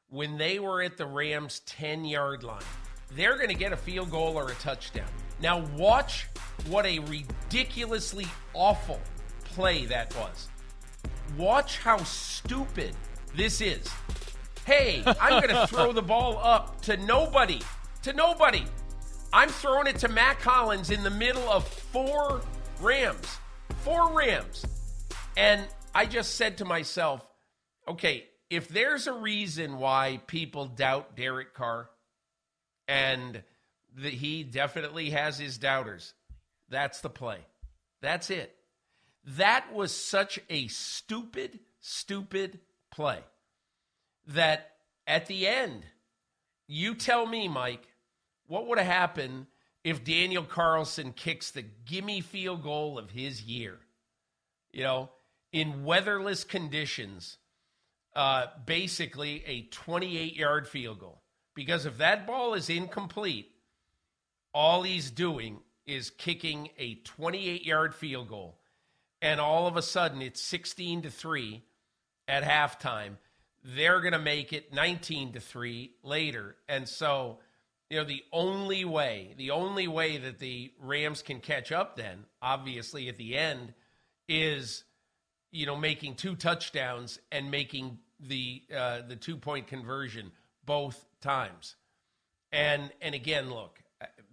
[0.10, 2.64] When they were at the Rams' 10 yard line,
[3.12, 5.08] they're going to get a field goal or a touchdown.
[5.42, 6.28] Now, watch
[6.68, 9.00] what a ridiculously awful
[9.46, 10.50] play that was.
[11.38, 12.96] Watch how stupid
[13.36, 13.88] this is.
[14.66, 17.62] Hey, I'm going to throw the ball up to nobody.
[18.04, 18.66] To nobody.
[19.32, 22.42] I'm throwing it to Mack Hollins in the middle of four
[22.82, 23.38] Rams.
[23.84, 24.66] Four Rams.
[25.38, 27.26] And I just said to myself,
[27.88, 31.90] okay, if there's a reason why people doubt Derek Carr,
[32.88, 33.44] and
[33.98, 36.14] that he definitely has his doubters,
[36.70, 37.40] that's the play.
[38.02, 38.56] That's it.
[39.38, 42.60] That was such a stupid, stupid
[42.92, 43.20] play
[44.28, 44.72] that
[45.06, 45.84] at the end,
[46.68, 47.88] you tell me, Mike,
[48.48, 49.48] what would have happened
[49.84, 53.78] if Daniel Carlson kicks the gimme field goal of his year?
[54.72, 55.10] You know,
[55.52, 57.38] in weatherless conditions,
[58.16, 61.22] uh, basically a 28 yard field goal.
[61.56, 63.52] Because if that ball is incomplete,
[64.54, 68.59] all he's doing is kicking a 28 yard field goal.
[69.22, 71.64] And all of a sudden, it's 16 to 3
[72.28, 73.18] at halftime.
[73.64, 76.56] They're going to make it 19 to 3 later.
[76.70, 77.40] And so,
[77.90, 82.26] you know, the only way, the only way that the Rams can catch up then,
[82.42, 83.74] obviously at the end,
[84.30, 84.84] is
[85.52, 90.32] you know making two touchdowns and making the uh, the two point conversion
[90.66, 91.76] both times.
[92.52, 93.80] And and again, look,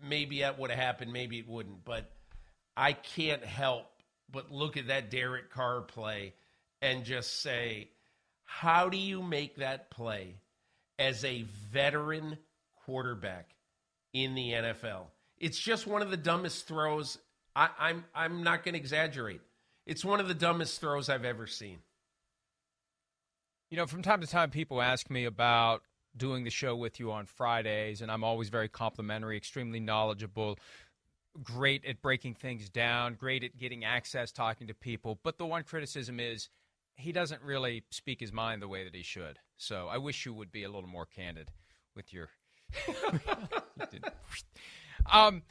[0.03, 2.11] maybe that would have happened, maybe it wouldn't, but
[2.77, 3.96] I can't help
[4.31, 6.35] but look at that Derek Carr play
[6.83, 7.89] and just say,
[8.45, 10.37] how do you make that play
[10.99, 12.39] as a veteran
[12.85, 13.55] quarterback
[14.13, 15.07] in the NFL?
[15.39, 17.19] It's just one of the dumbest throws.
[17.55, 19.41] I, I'm I'm not going to exaggerate.
[19.87, 21.79] It's one of the dumbest throws I've ever seen.
[23.71, 25.83] You know, from time to time, people ask me about
[26.17, 30.59] doing the show with you on Fridays, and I'm always very complimentary, extremely knowledgeable,
[31.43, 35.19] great at breaking things down, great at getting access, talking to people.
[35.23, 36.49] But the one criticism is
[36.97, 39.39] he doesn't really speak his mind the way that he should.
[39.57, 41.51] So I wish you would be a little more candid
[41.95, 42.29] with your.
[45.13, 45.43] um,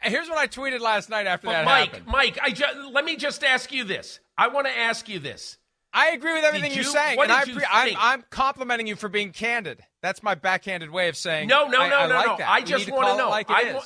[0.00, 2.06] here's what I tweeted last night after But that Mike, happened.
[2.06, 4.20] Mike, I ju- let me just ask you this.
[4.36, 5.58] I want to ask you this.
[5.94, 7.98] I agree with everything Did you're saying, what and did I you pre- I'm, think?
[8.00, 9.82] I'm complimenting you for being candid.
[10.00, 12.36] That's my backhanded way of saying No, no, no, I no, like no.
[12.38, 12.48] that.
[12.48, 13.28] I We just want to know.
[13.28, 13.80] like it I,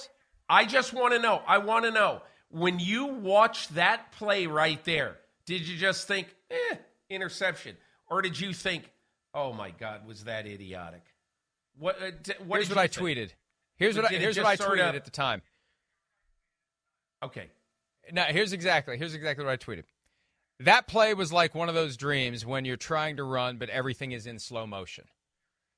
[0.48, 1.42] I just want to know.
[1.46, 2.22] I want to know.
[2.50, 6.76] When you watched that play right there, did you just think, eh,
[7.10, 7.76] interception?
[8.08, 8.90] Or did you think,
[9.34, 11.02] oh my God, was that idiotic?
[11.78, 13.06] What, uh, d- what Here's what I think?
[13.06, 13.30] tweeted.
[13.76, 15.42] Here's what I, here's what I tweeted at the time.
[17.22, 17.48] Okay.
[18.12, 19.84] No, here's exactly here's exactly what I tweeted.
[20.60, 24.12] That play was like one of those dreams when you're trying to run, but everything
[24.12, 25.04] is in slow motion.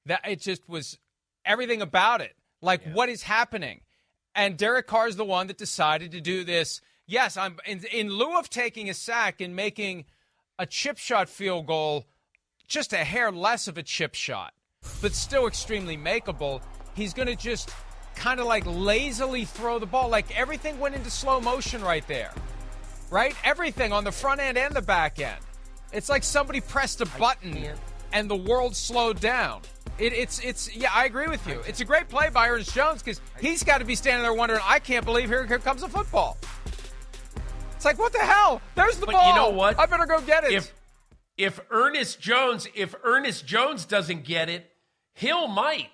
[0.06, 0.98] That it just was
[1.44, 2.36] everything about it.
[2.60, 3.80] Like what is happening?
[4.34, 6.80] And Derek Carr is the one that decided to do this.
[7.06, 10.04] Yes, I'm in, in lieu of taking a sack and making
[10.58, 12.06] a chip shot field goal,
[12.66, 14.52] just a hair less of a chip shot,
[15.00, 16.60] but still extremely makeable.
[16.94, 17.70] He's going to just
[18.14, 20.08] kind of like lazily throw the ball.
[20.08, 22.32] Like everything went into slow motion right there
[23.10, 23.34] right?
[23.44, 25.38] Everything on the front end and the back end.
[25.92, 27.56] It's like somebody pressed a button
[28.12, 29.62] and the world slowed down.
[29.98, 31.60] It, it's it's yeah, I agree with you.
[31.66, 34.60] It's a great play by Ernest Jones because he's got to be standing there wondering,
[34.64, 36.38] I can't believe here, here comes a football.
[37.74, 38.60] It's like what the hell?
[38.74, 39.28] There's the But ball.
[39.28, 39.78] you know what?
[39.78, 40.52] I better go get it.
[40.52, 40.72] If
[41.36, 44.70] if Ernest Jones, if Ernest Jones doesn't get it,
[45.14, 45.88] Hill might.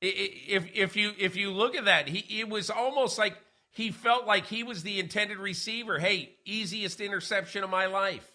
[0.00, 3.36] If if you if you look at that, he it was almost like
[3.70, 5.98] he felt like he was the intended receiver.
[5.98, 8.30] Hey, easiest interception of my life.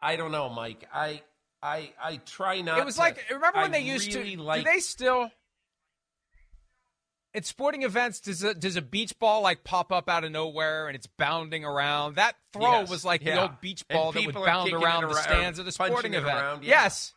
[0.00, 0.86] I don't know, Mike.
[0.92, 1.22] I
[1.62, 2.78] I I try not.
[2.78, 4.42] it was to- like remember when I they used really to?
[4.42, 5.30] Like, do they still?
[7.32, 10.88] At sporting events, does a, does a beach ball like pop up out of nowhere
[10.88, 12.16] and it's bounding around?
[12.16, 15.14] That throw Yes, was like the old beach ball that would bound kicking around the
[15.14, 16.36] stands at a sporting event.
[16.36, 16.70] around, yeah.
[16.84, 17.12] Yes.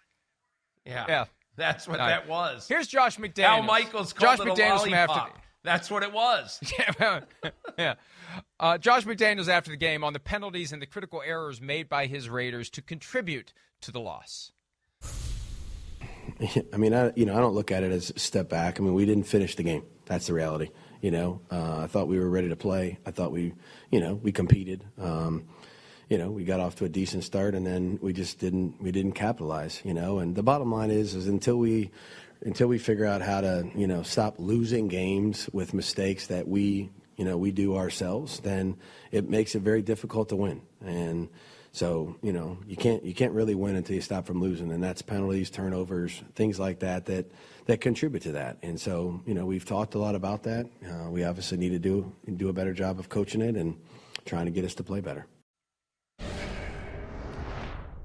[0.86, 1.26] yeah, Yeah.
[1.56, 2.10] That's what right.
[2.10, 2.68] that was.
[2.68, 3.44] Here's Josh McDaniels.
[3.44, 5.32] Al Michaels Josh called it a McDaniels after.
[5.64, 6.60] That's what it was.
[7.00, 7.22] yeah.
[7.80, 7.94] yeah.
[8.60, 12.06] Uh, Josh McDaniels after the game on the penalties and the critical errors made by
[12.06, 13.52] his Raiders to contribute
[13.84, 14.52] to the loss.
[16.74, 18.80] I mean, I you know I don't look at it as a step back.
[18.80, 19.84] I mean, we didn't finish the game.
[20.06, 20.70] That's the reality.
[21.02, 22.98] You know, uh, I thought we were ready to play.
[23.06, 23.54] I thought we,
[23.92, 24.84] you know, we competed.
[24.98, 25.46] Um,
[26.10, 28.92] you know, we got off to a decent start, and then we just didn't we
[28.92, 29.82] didn't capitalize.
[29.84, 31.92] You know, and the bottom line is is until we
[32.42, 36.90] until we figure out how to you know stop losing games with mistakes that we
[37.18, 38.78] you know we do ourselves, then
[39.12, 40.62] it makes it very difficult to win.
[40.86, 41.30] And
[41.74, 44.82] so you know you can't you can't really win until you stop from losing, and
[44.82, 47.32] that's penalties, turnovers, things like that that
[47.66, 48.58] that contribute to that.
[48.62, 50.68] And so you know we've talked a lot about that.
[50.88, 53.76] Uh, we obviously need to do do a better job of coaching it and
[54.26, 55.26] trying to get us to play better.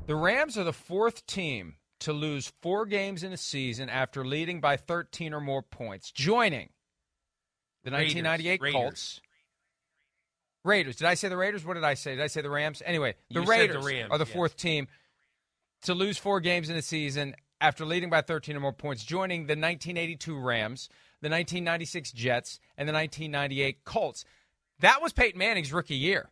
[0.06, 4.60] The Rams are the fourth team to lose four games in a season after leading
[4.60, 6.70] by 13 or more points, joining
[7.84, 8.14] the Raiders.
[8.14, 8.80] 1998 Raiders.
[8.80, 9.20] Colts.
[10.68, 10.96] Raiders.
[10.96, 11.64] Did I say the Raiders?
[11.64, 12.14] What did I say?
[12.14, 12.82] Did I say the Rams?
[12.84, 14.86] Anyway, the You said the Raiders Rams, are the fourth team
[15.82, 19.42] to lose four games in a season after leading by 13 or more points, joining
[19.42, 20.88] the 1982 Rams,
[21.20, 24.24] the 1996 Jets, and the 1998 Colts.
[24.80, 26.30] That was Peyton Manning's rookie year.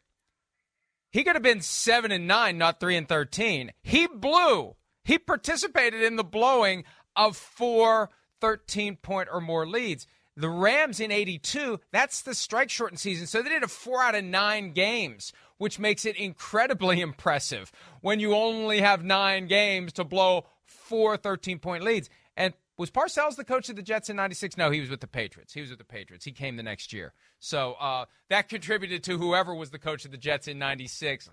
[1.10, 3.72] He could have been 7 and 9, not 3 and 13.
[3.82, 4.76] He blew.
[5.04, 6.84] He participated in the blowing
[7.14, 8.10] of four
[8.40, 10.06] 13 point or more leads.
[10.36, 13.26] The Rams in 82, that's the strike shortened season.
[13.26, 17.72] So they did a four out of nine games, which makes it incredibly impressive
[18.02, 22.10] when you only have nine games to blow four 13 point leads.
[22.36, 24.58] And was Parcells the coach of the Jets in 96?
[24.58, 25.54] No, he was with the Patriots.
[25.54, 26.26] He was with the Patriots.
[26.26, 27.14] He came the next year.
[27.38, 31.30] So uh, that contributed to whoever was the coach of the Jets in 96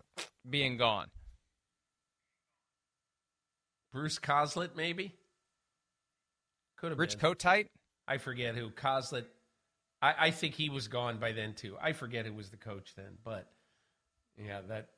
[0.49, 1.07] being gone.
[3.91, 5.13] Bruce Coslet, maybe?
[6.77, 7.35] Could have Rich been.
[7.35, 7.67] Kotite?
[8.07, 8.69] I forget who.
[8.69, 9.25] Coslet.
[10.01, 11.77] I, I think he was gone by then, too.
[11.81, 13.17] I forget who was the coach then.
[13.23, 13.47] But,
[14.37, 14.89] yeah, that.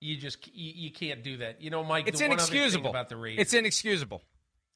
[0.00, 1.60] You just you, you can't do that.
[1.60, 2.06] You know, Mike.
[2.06, 2.90] It's the one other thing inexcusable.
[2.90, 3.42] about the Raiders.
[3.42, 4.22] It's inexcusable.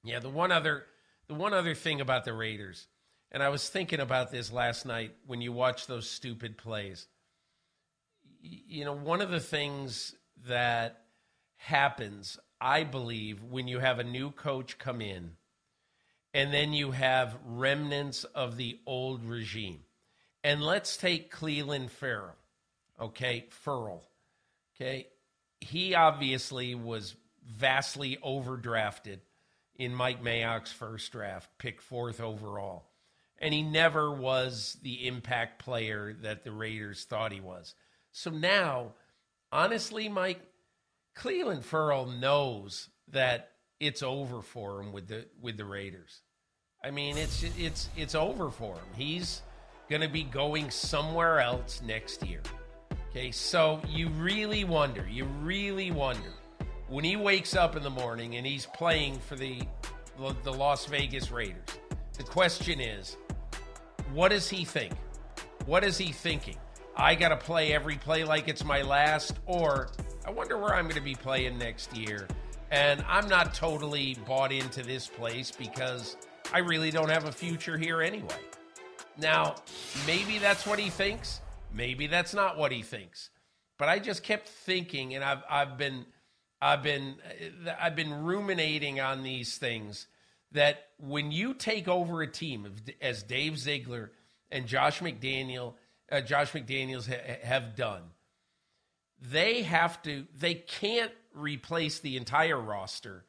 [0.02, 0.84] Yeah, the one other
[1.28, 2.88] the one other thing about the Raiders,
[3.30, 7.06] and I was thinking about this last night when you watch those stupid plays.
[8.40, 10.16] You know, one of the things
[10.48, 11.04] that
[11.56, 15.36] happens, I believe, when you have a new coach come in
[16.34, 19.80] and then you have remnants of the old regime.
[20.44, 22.36] And let's take Clelin Ferrell,
[23.00, 24.02] okay, Ferrell,
[24.74, 25.08] okay.
[25.60, 27.14] He obviously was
[27.46, 29.18] vastly overdrafted
[29.76, 32.88] in Mike Mayock's first draft, pick fourth overall.
[33.38, 37.74] And he never was the impact player that the Raiders thought he was.
[38.12, 38.92] So now,
[39.50, 40.40] honestly, Mike,
[41.16, 43.51] Clelin Ferrell knows that
[43.82, 46.22] it's over for him with the with the Raiders.
[46.84, 48.84] I mean, it's it's it's over for him.
[48.96, 49.42] He's
[49.90, 52.42] going to be going somewhere else next year.
[53.10, 56.30] Okay, so you really wonder, you really wonder
[56.88, 59.62] when he wakes up in the morning and he's playing for the
[60.44, 61.66] the Las Vegas Raiders.
[62.16, 63.16] The question is,
[64.12, 64.92] what does he think?
[65.66, 66.56] What is he thinking?
[66.96, 69.88] I got to play every play like it's my last, or
[70.24, 72.28] I wonder where I'm going to be playing next year.
[72.72, 76.16] And I'm not totally bought into this place because
[76.54, 78.40] I really don't have a future here anyway.
[79.18, 79.56] Now,
[80.06, 81.42] maybe that's what he thinks.
[81.70, 83.28] Maybe that's not what he thinks.
[83.78, 86.06] But I just kept thinking, and I've I've been
[86.62, 87.16] I've been
[87.78, 90.06] I've been ruminating on these things
[90.52, 94.12] that when you take over a team as Dave Ziegler
[94.50, 95.74] and Josh McDaniel,
[96.10, 98.02] uh, Josh McDaniels ha- have done,
[99.20, 103.24] they have to they can't replace the entire roster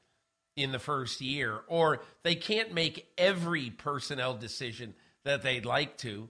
[0.55, 4.93] in the first year, or they can't make every personnel decision
[5.23, 6.29] that they'd like to.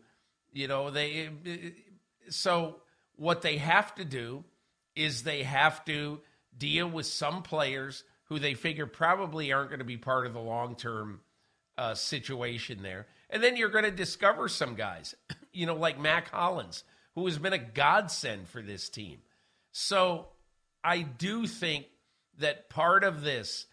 [0.53, 1.29] You know, they
[2.29, 2.77] so
[3.15, 4.43] what they have to do
[4.95, 6.19] is they have to
[6.57, 10.39] deal with some players who they figure probably aren't going to be part of the
[10.39, 11.21] long term
[11.77, 13.07] uh, situation there.
[13.29, 15.15] And then you're going to discover some guys,
[15.53, 16.83] you know, like Mack Hollins,
[17.15, 19.19] who has been a godsend for this team.
[19.71, 20.27] So
[20.83, 21.85] I do think
[22.39, 23.65] that part of this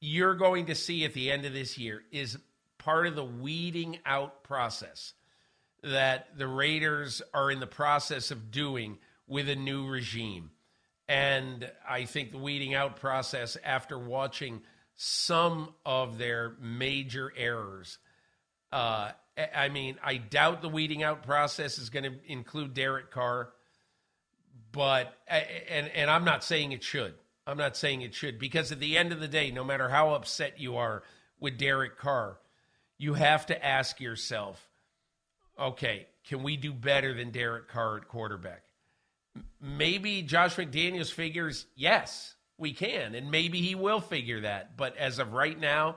[0.00, 2.36] you're going to see at the end of this year is
[2.78, 5.14] part of the weeding out process
[5.82, 10.50] that the Raiders are in the process of doing with a new regime.
[11.08, 14.62] And I think the weeding out process, after watching
[14.94, 17.98] some of their major errors,
[18.72, 19.10] uh,
[19.54, 23.50] I mean, I doubt the weeding out process is going to include Derek Carr,
[24.74, 27.14] but and and I'm not saying it should.
[27.46, 30.14] I'm not saying it should because at the end of the day, no matter how
[30.14, 31.02] upset you are
[31.38, 32.38] with Derek Carr,
[32.98, 34.68] you have to ask yourself,
[35.58, 38.62] okay, can we do better than Derek Carr at quarterback?
[39.60, 44.76] Maybe Josh McDaniels figures, yes, we can, and maybe he will figure that.
[44.76, 45.96] But as of right now,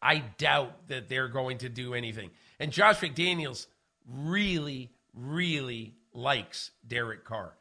[0.00, 2.30] I doubt that they're going to do anything.
[2.58, 3.66] And Josh McDaniels
[4.06, 7.54] really, really likes Derek Carr.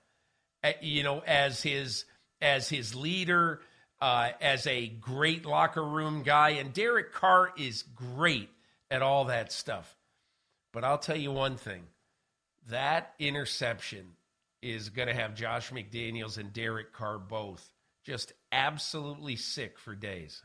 [0.82, 2.05] You know, as his
[2.41, 3.62] as his leader,
[3.99, 8.49] uh, as a great locker room guy, and Derek Carr is great
[8.89, 9.95] at all that stuff.
[10.74, 11.84] But I'll tell you one thing:
[12.70, 14.16] that interception
[14.62, 17.68] is going to have Josh McDaniels and Derek Carr both
[18.03, 20.43] just absolutely sick for days.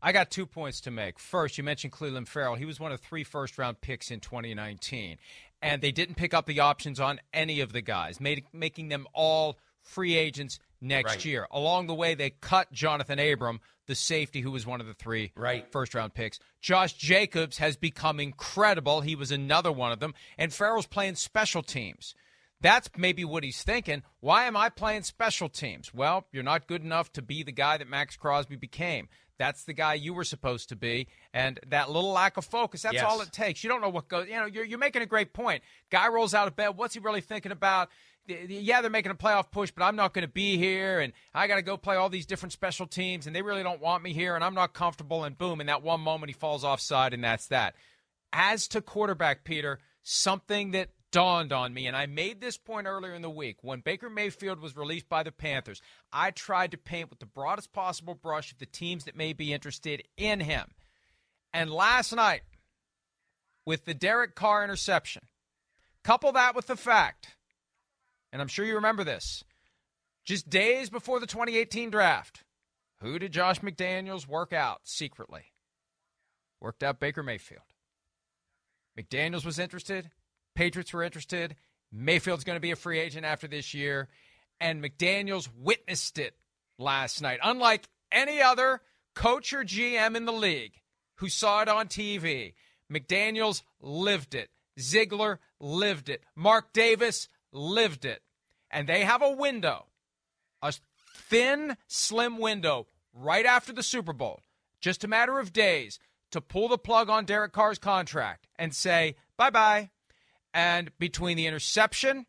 [0.00, 1.18] I got two points to make.
[1.18, 2.54] First, you mentioned Clelin Ferrell.
[2.54, 5.18] He was one of three first round picks in 2019.
[5.60, 9.06] And they didn't pick up the options on any of the guys, made, making them
[9.12, 11.24] all free agents next Right.
[11.24, 11.48] year.
[11.50, 15.32] Along the way, they cut Jonathan Abram, the safety who was one of the three
[15.34, 15.70] Right.
[15.72, 16.38] first round picks.
[16.60, 19.00] Josh Jacobs has become incredible.
[19.00, 20.14] He was another one of them.
[20.36, 22.14] And Ferrell's playing special teams.
[22.60, 24.02] That's maybe what he's thinking.
[24.20, 25.94] Why am I playing special teams?
[25.94, 29.08] Well, you're not good enough to be the guy that Maxx Crosby became.
[29.38, 31.06] That's the guy you were supposed to be.
[31.32, 33.04] And that little lack of focus, that's Yes.
[33.04, 33.62] all it takes.
[33.62, 35.62] You don't know what goes, you know, you're, you're making a great point.
[35.90, 36.70] Guy rolls out of bed.
[36.70, 37.88] What's he really thinking about?
[38.26, 41.46] Yeah, they're making a playoff push, but I'm not going to be here, and I
[41.46, 44.12] got to go play all these different special teams, and they really don't want me
[44.12, 45.24] here, and I'm not comfortable.
[45.24, 47.74] And boom, in that one moment, he falls offside, and that's that.
[48.30, 53.14] As to quarterback, Peter, something that dawned on me, and I made this point earlier
[53.14, 55.80] in the week when Baker Mayfield was released by the Panthers.
[56.12, 59.52] I tried to paint with the broadest possible brush of the teams that may be
[59.52, 60.68] interested in him.
[61.52, 62.42] And last night,
[63.64, 65.22] with the Derek Carr interception,
[66.04, 67.36] couple that with the fact,
[68.32, 69.44] and I'm sure you remember this,
[70.24, 72.44] just days before the 2018 draft,
[73.00, 75.52] who did Josh McDaniels work out secretly?
[76.60, 77.62] Worked out Baker Mayfield.
[78.98, 80.10] McDaniels was interested.
[80.58, 81.54] Patriots were interested.
[81.92, 84.08] Mayfield's going to be a free agent after this year.
[84.60, 86.34] And McDaniels witnessed it
[86.80, 87.38] last night.
[87.44, 88.80] Unlike any other
[89.14, 90.72] coach or GM in the league
[91.18, 92.54] who saw it on TV,
[92.92, 94.50] McDaniels lived it.
[94.80, 96.24] Ziegler lived it.
[96.34, 98.20] Mark Davis lived it.
[98.68, 99.86] And they have a window,
[100.60, 100.74] a
[101.14, 104.42] thin, slim window right after the Super Bowl,
[104.80, 106.00] just a matter of days
[106.32, 109.90] to pull the plug on Derek Carr's contract and say bye bye.
[110.58, 112.26] And between the interception,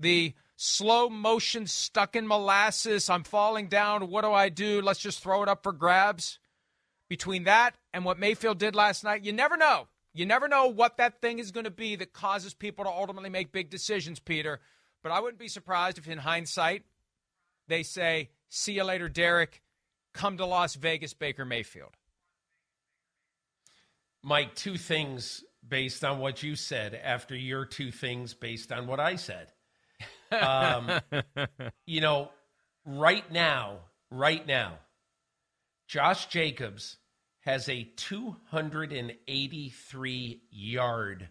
[0.00, 4.82] the slow motion stuck in molasses, I'm falling down, what do I do?
[4.82, 6.40] Let's just throw it up for grabs.
[7.08, 9.86] Between that and what Mayfield did last night, you never know.
[10.12, 13.30] You never know what that thing is going to be that causes people to ultimately
[13.30, 14.58] make big decisions, Peter.
[15.00, 16.82] But I wouldn't be surprised if, in hindsight,
[17.68, 19.62] they say, see you later, Derek.
[20.14, 21.96] Come to Las Vegas, Baker Mayfield.
[24.20, 29.00] Mike, two things based on what you said after your two things based on what
[29.00, 29.52] I said.
[30.32, 30.90] Um,
[31.86, 32.30] you know,
[32.84, 33.80] right now,
[34.10, 34.78] right now,
[35.88, 36.96] Josh Jacobs
[37.40, 41.28] has a 283 yard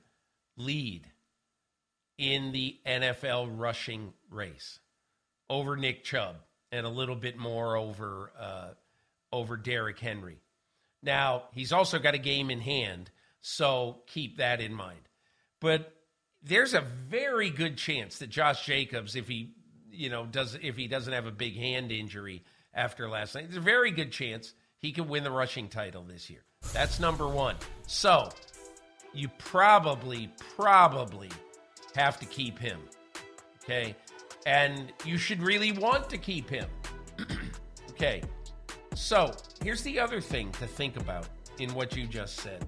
[0.57, 1.07] lead
[2.17, 4.79] in the NFL rushing race
[5.49, 6.35] over Nick Chubb
[6.71, 8.67] and a little bit more over uh,
[9.31, 10.37] over Derrick Henry.
[11.01, 13.09] Now, he's also got a game in hand,
[13.41, 15.01] so keep that in mind.
[15.59, 15.93] But
[16.41, 19.53] there's a very good chance that Josh Jacobs, if he,
[19.91, 23.57] you know, does if he doesn't have a big hand injury after last night, there's
[23.57, 26.43] a very good chance he could win the rushing title this year.
[26.73, 27.55] That's number one.
[27.87, 28.29] So
[29.13, 31.29] you probably, probably
[31.95, 32.79] have to keep him.
[33.63, 33.95] Okay.
[34.45, 36.67] And you should really want to keep him.
[37.91, 38.21] okay.
[38.95, 39.33] So
[39.63, 41.27] here's the other thing to think about
[41.59, 42.65] in what you just said.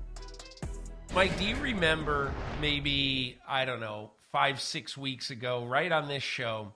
[1.14, 2.32] Mike, do you remember
[2.62, 6.72] maybe, I don't know, five, six weeks ago, right on this show,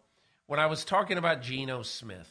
[0.48, 2.30] when I was talking about Geno Smith?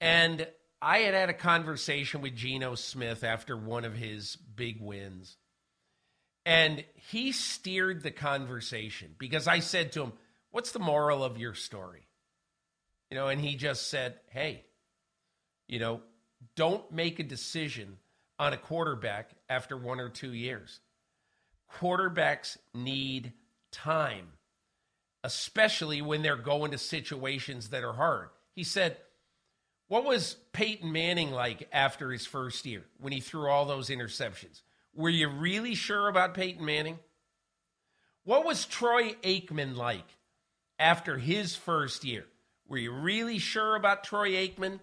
[0.00, 0.46] And
[0.80, 5.36] I had had a conversation with Geno Smith after one of his big wins.
[6.44, 10.12] And he steered the conversation because I said to him,
[10.52, 12.06] What's the moral of your story?
[13.10, 14.62] You know, and he just said, Hey,
[15.66, 16.02] you know,
[16.54, 17.96] don't make a decision
[18.38, 20.80] on a quarterback after one or two years.
[21.72, 23.32] Quarterbacks need
[23.72, 24.28] time,
[25.24, 28.28] especially when they're going to situations that are hard.
[28.54, 28.96] He said,
[29.88, 34.62] What was Peyton Manning like after his first year when he threw all those interceptions?
[34.94, 36.98] Were you really sure about Peyton Manning?
[38.24, 40.06] What was Troy Aikman like
[40.78, 42.24] after his first year?
[42.68, 44.80] Were you really sure about Troy Aikman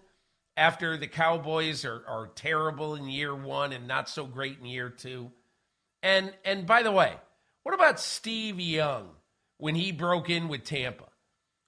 [0.56, 4.88] after the Cowboys are, are terrible in year one and not so great in year
[4.88, 5.30] two?
[6.02, 7.14] And and by the way,
[7.62, 9.08] what about Steve Young
[9.58, 11.08] when he broke in with Tampa?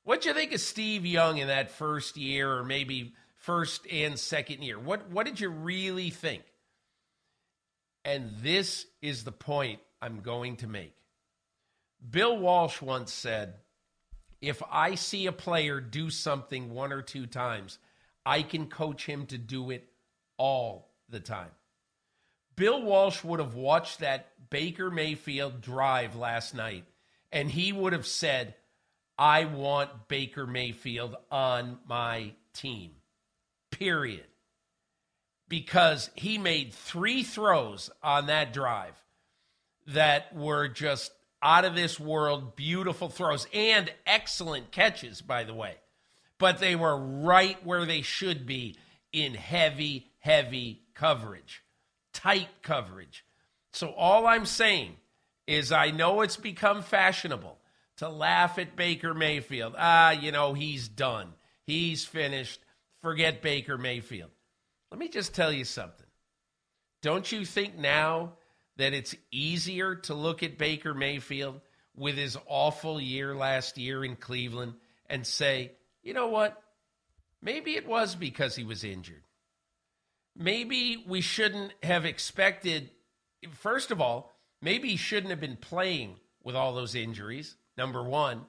[0.05, 4.63] What'd you think of Steve Young in that first year, or maybe first and second
[4.63, 4.79] year?
[4.79, 6.45] What what did you really think?
[8.05, 10.95] And this is the point I'm going to make.
[12.09, 13.55] Bill Walsh once said,
[14.41, 17.79] if I see a player do something one or two times,
[18.27, 19.89] I can coach him to do it
[20.37, 21.53] all the time.
[22.57, 26.85] Bill Walsh would have watched that Baker Mayfield drive last night
[27.31, 28.55] and he would have said,
[29.17, 32.93] I want Baker Mayfield on my team.
[33.71, 34.27] Period.
[35.49, 39.01] Because he made three throws on that drive
[39.87, 41.13] that were just
[41.43, 45.77] out of this world, beautiful throws and excellent catches, by the way.
[46.39, 48.77] But they were right where they should be
[49.13, 51.63] in heavy, heavy coverage,
[52.13, 53.25] tight coverage.
[53.73, 54.97] So all I'm saying
[55.47, 57.59] is I know it's become fashionable
[57.99, 59.75] to laugh at Baker Mayfield.
[59.79, 61.33] Ah, you know, he's done.
[61.65, 62.61] He's finished.
[63.03, 64.31] Forget Baker Mayfield.
[64.91, 66.07] Let me just tell you something.
[67.03, 68.33] Don't you think now
[68.77, 71.61] that it's easier to look at Baker Mayfield
[71.95, 74.75] with his awful year last year in Cleveland
[75.09, 75.73] and say,
[76.07, 76.63] you know what?
[77.43, 79.25] Maybe it was because he was injured.
[80.37, 82.91] Maybe we shouldn't have expected,
[83.51, 84.33] first of all,
[84.63, 88.43] maybe he shouldn't have been playing with all those injuries number one.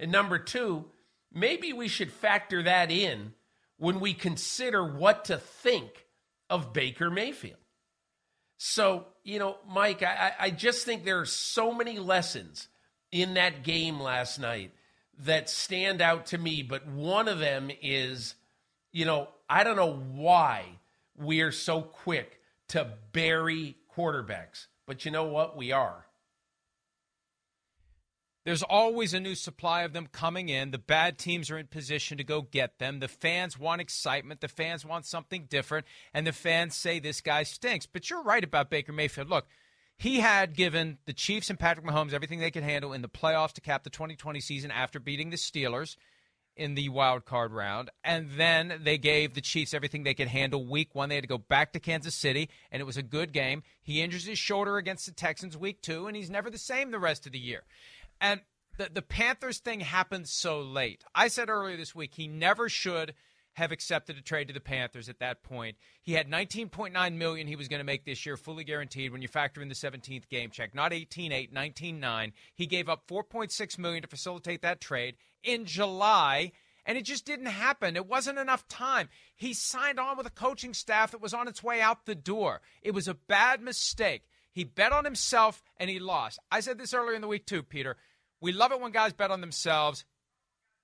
[0.00, 0.86] And number two,
[1.32, 3.34] maybe we should factor that in
[3.76, 6.06] when we consider what to think
[6.50, 7.58] of Baker Mayfield.
[8.56, 12.66] So, you know, Mike, I, I just think there are so many lessons
[13.12, 14.72] in that game last night
[15.20, 16.62] that stand out to me.
[16.62, 18.34] But one of them is,
[18.92, 20.64] you know, I don't know why
[21.16, 24.66] we are so quick to bury quarterbacks.
[24.86, 25.56] But you know what?
[25.56, 26.06] We are.
[28.44, 30.70] There's always a new supply of them coming in.
[30.70, 33.00] The bad teams are in position to go get them.
[33.00, 34.42] The fans want excitement.
[34.42, 35.86] The fans want something different.
[36.12, 37.86] And the fans say this guy stinks.
[37.86, 39.30] But you're right about Baker Mayfield.
[39.30, 39.46] Look,
[39.96, 43.52] he had given the Chiefs and Patrick Mahomes everything they could handle in the playoffs
[43.54, 45.96] to cap the 2020 season after beating the Steelers
[46.56, 47.90] in the wild card round.
[48.02, 51.08] And then they gave the Chiefs everything they could handle week one.
[51.08, 53.62] They had to go back to Kansas City, and it was a good game.
[53.82, 56.98] He injures his shoulder against the Texans week two, and he's never the same the
[56.98, 57.62] rest of the year.
[58.20, 58.40] And
[58.76, 61.04] the, the Panthers thing happened so late.
[61.14, 63.14] I said earlier this week he never should
[63.54, 65.76] have accepted a trade to the Panthers at that point.
[66.02, 69.28] He had 19.9 million he was going to make this year fully guaranteed when you
[69.28, 70.74] factor in the 17th game check.
[70.74, 72.32] Not 18.8, 19.9.
[72.54, 76.52] He gave up 4.6 million to facilitate that trade in July
[76.86, 77.96] and it just didn't happen.
[77.96, 79.08] It wasn't enough time.
[79.34, 82.60] He signed on with a coaching staff that was on its way out the door.
[82.82, 84.24] It was a bad mistake.
[84.52, 86.38] He bet on himself and he lost.
[86.50, 87.96] I said this earlier in the week too, Peter.
[88.40, 90.04] We love it when guys bet on themselves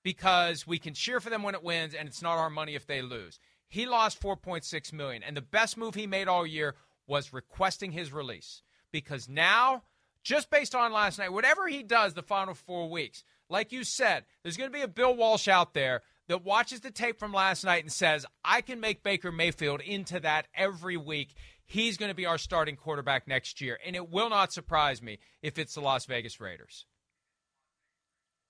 [0.03, 2.87] because we can cheer for them when it wins and it's not our money if
[2.87, 3.39] they lose.
[3.67, 6.75] He lost 4.6 million and the best move he made all year
[7.07, 9.83] was requesting his release because now
[10.23, 14.25] just based on last night whatever he does the final 4 weeks like you said
[14.43, 17.63] there's going to be a Bill Walsh out there that watches the tape from last
[17.63, 21.33] night and says I can make Baker Mayfield into that every week
[21.71, 25.19] He's going to be our starting quarterback next year, and it will not surprise me
[25.41, 26.85] if it's the Las Vegas Raiders.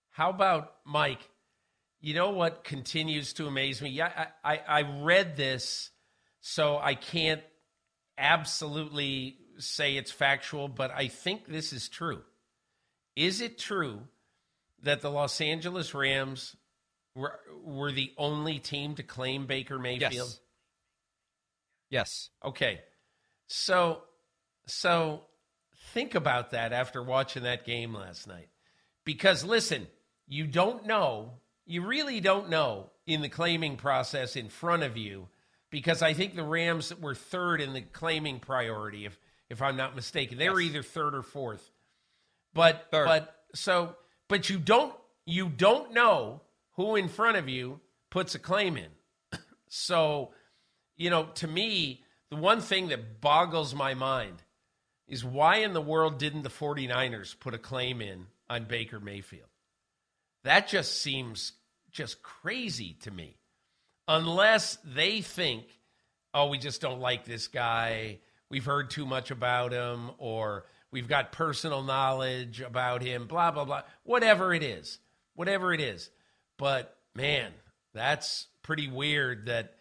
[0.09, 1.29] How about Mike?
[2.01, 3.91] You know what continues to amaze me?
[3.91, 5.91] Yeah, I, I, I read this,
[6.39, 7.41] so I can't
[8.17, 12.23] absolutely say it's factual, but I think this is true.
[13.15, 14.01] Is it true
[14.81, 16.55] that the Los Angeles Rams
[17.13, 20.11] were, were the only team to claim Baker Mayfield?
[20.11, 20.39] Yes.
[21.89, 22.29] Yes.
[22.43, 22.81] Okay.
[23.47, 24.01] So,
[24.65, 25.25] so
[25.93, 28.49] think about that after watching that game last night.
[29.03, 29.87] Because listen,
[30.27, 31.40] you don't know,
[31.71, 35.27] you really don't know in the claiming process in front of you,
[35.69, 39.17] because I think the Rams were third in the claiming priority, if
[39.49, 40.37] if I'm not mistaken.
[40.37, 40.53] They yes.
[40.53, 41.71] were either third or fourth.
[42.53, 43.05] But third.
[43.05, 43.95] but so
[44.27, 44.93] but you don't
[45.25, 46.41] you don't know
[46.73, 48.89] who in front of you puts a claim in.
[49.69, 50.31] so,
[50.97, 54.43] you know, to me, the one thing that boggles my mind
[55.07, 59.47] is why in the world didn't the 49ers put a claim in on Baker Mayfield?
[60.43, 61.53] That just seems
[61.91, 63.37] just crazy to me.
[64.07, 65.65] Unless they think,
[66.33, 68.19] oh, we just don't like this guy,
[68.49, 73.65] we've heard too much about him, or we've got personal knowledge about him, blah, blah,
[73.65, 73.83] blah.
[74.03, 74.99] Whatever it is.
[75.35, 76.09] Whatever it is.
[76.57, 77.51] But man,
[77.93, 79.75] that's pretty weird that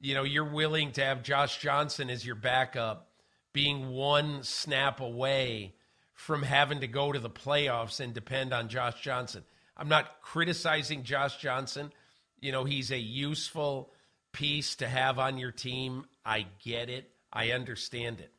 [0.00, 3.08] you know, you're willing to have Josh Johnson as your backup
[3.52, 5.74] being one snap away
[6.14, 9.44] from having to go to the playoffs and depend on Josh Johnson.
[9.80, 11.90] I'm not criticizing Josh Johnson.
[12.38, 13.90] You know, he's a useful
[14.32, 16.04] piece to have on your team.
[16.24, 17.10] I get it.
[17.32, 18.30] I understand it.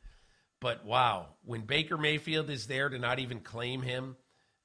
[0.60, 4.16] But wow, when Baker Mayfield is there to not even claim him,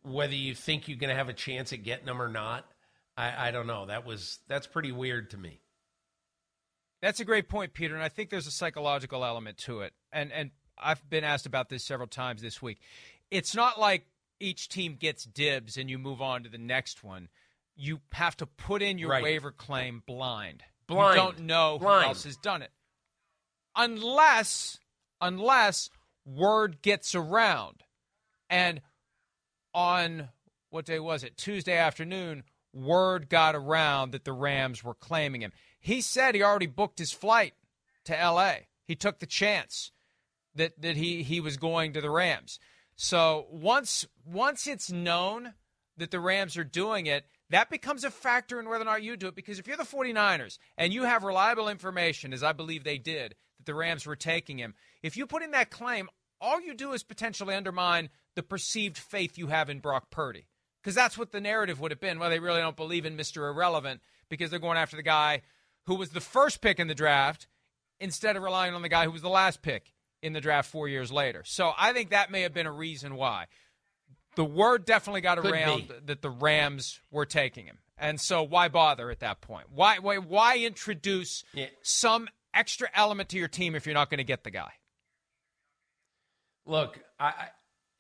[0.03, 2.65] whether you think you're going to have a chance at getting him or not,
[3.17, 3.88] I, I don't know.
[3.88, 5.59] That was that's pretty weird to me.
[7.01, 9.93] That's a great point, Peter, and I think there's a psychological element to it.
[10.11, 12.80] And and I've been asked about this several times this week.
[13.32, 14.05] It's not like
[14.39, 17.29] each team gets dibs and you move on to the next one.
[17.75, 19.23] You have to put in your Right.
[19.23, 20.63] waiver claim blind.
[20.88, 21.15] Blind.
[21.15, 22.03] You don't know Blind.
[22.03, 22.71] who else has done it.
[23.75, 24.79] Unless
[25.21, 25.89] unless
[26.25, 27.83] word gets around.
[28.49, 28.81] And
[29.73, 30.29] on
[30.69, 31.38] what day was it?
[31.38, 35.53] Tuesday afternoon, word got around that the Rams were claiming him.
[35.79, 37.53] He said he already booked his flight
[38.05, 38.55] to LA.
[38.85, 39.91] He took the chance
[40.55, 42.59] that that he he was going to the Rams.
[42.97, 45.53] So once once it's known
[45.97, 49.15] that the Rams are doing it, that becomes a factor in whether or not you
[49.15, 52.83] do it because if you're the 49ers and you have reliable information as I believe
[52.83, 54.73] they did that the Rams were taking him,
[55.03, 56.09] if you put in that claim,
[56.41, 60.47] all you do is potentially undermine the perceived faith you have in Brock Purdy.
[60.81, 62.17] Because that's what the narrative would have been.
[62.17, 63.49] Well, they really don't believe in Mr.
[63.49, 65.41] Irrelevant because they're going after the guy
[65.85, 67.47] who was the first pick in the draft
[67.99, 70.88] instead of relying on the guy who was the last pick in the draft four
[70.88, 71.43] years later.
[71.45, 73.45] So I think that may have been a reason why.
[74.36, 75.93] The word definitely got Could around be.
[76.05, 77.80] that the Rams were taking him.
[77.97, 79.68] And so why bother at that point?
[79.74, 81.68] Why why why introduce Yeah.
[81.82, 84.72] some extra element to your team if you're not going to get the guy?
[86.65, 87.47] Look, I, I,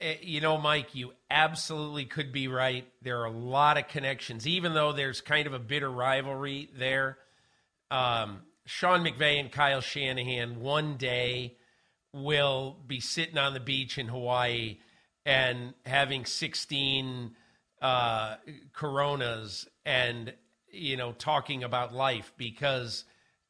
[0.01, 2.85] eh, you know, Mike, you absolutely could be right.
[3.01, 7.17] There are a lot of connections, even though there's kind of a bitter rivalry there.
[7.89, 11.55] Um, Sean McVay and Kyle Shanahan one day
[12.23, 14.77] will be sitting on the beach in Hawaii
[15.25, 17.35] and having 16
[17.81, 18.35] uh,
[18.73, 20.33] Coronas and
[20.71, 23.03] you know talking about life because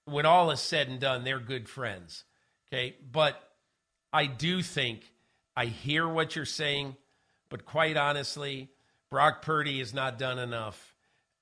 [0.06, 2.24] when all is said and done, they're good friends.
[2.68, 3.42] Okay, but
[4.12, 5.02] I do think
[5.56, 6.96] I hear what you're saying,
[7.50, 8.70] but quite honestly,
[9.10, 10.96] Brock Purdy has not done enough,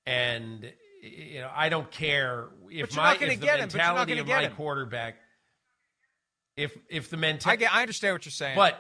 [0.06, 0.72] and
[1.02, 4.20] you know I don't care if my if the get him, but you're not mentality
[4.20, 4.52] of my him.
[4.54, 5.16] quarterback.
[6.58, 8.56] If if the I mentality, get, I understand what you're saying.
[8.56, 8.80] but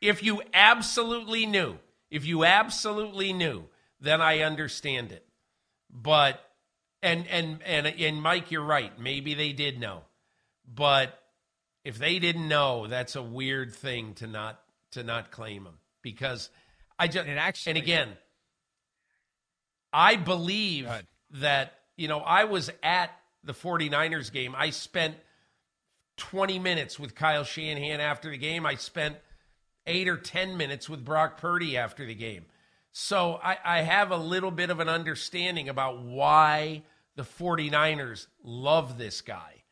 [0.00, 1.78] if you absolutely knew,
[2.10, 3.64] if you absolutely knew,
[4.00, 5.26] then I understand it.
[5.90, 6.40] But
[7.02, 8.98] and and and and Mike, you're right.
[8.98, 10.02] Maybe they did know,
[10.66, 11.18] but
[11.84, 14.60] if they didn't know, that's a weird thing to not
[14.92, 16.50] to not claim them because
[16.98, 18.08] I just And actually- and again,
[19.92, 20.88] I believe
[21.30, 23.10] that you know I was at
[23.42, 24.54] the 49ers game.
[24.56, 25.16] I spent
[26.20, 28.64] 20 minutes with Kyle Shanahan after the game.
[28.64, 29.16] I spent
[29.86, 32.44] eight or 10 minutes with Brock Purdy after the game.
[32.92, 36.82] So I, I have a little bit of an understanding about why
[37.16, 39.62] the 49ers love this guy.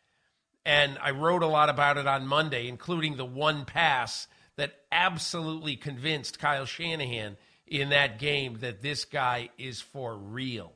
[0.65, 4.27] And I wrote a lot about it on Monday, including the one pass
[4.57, 7.37] that absolutely convinced Kyle Shanahan
[7.67, 10.73] in that game that this guy is for real.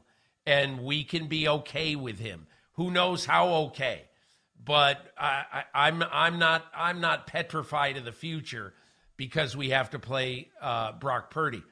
[0.47, 2.47] And we can be okay with him.
[2.75, 4.05] Who knows how okay?
[4.65, 8.75] But I, I, I'm I'm not I'm not petrified of the future
[9.17, 11.63] because we have to play uh, Brock Purdy.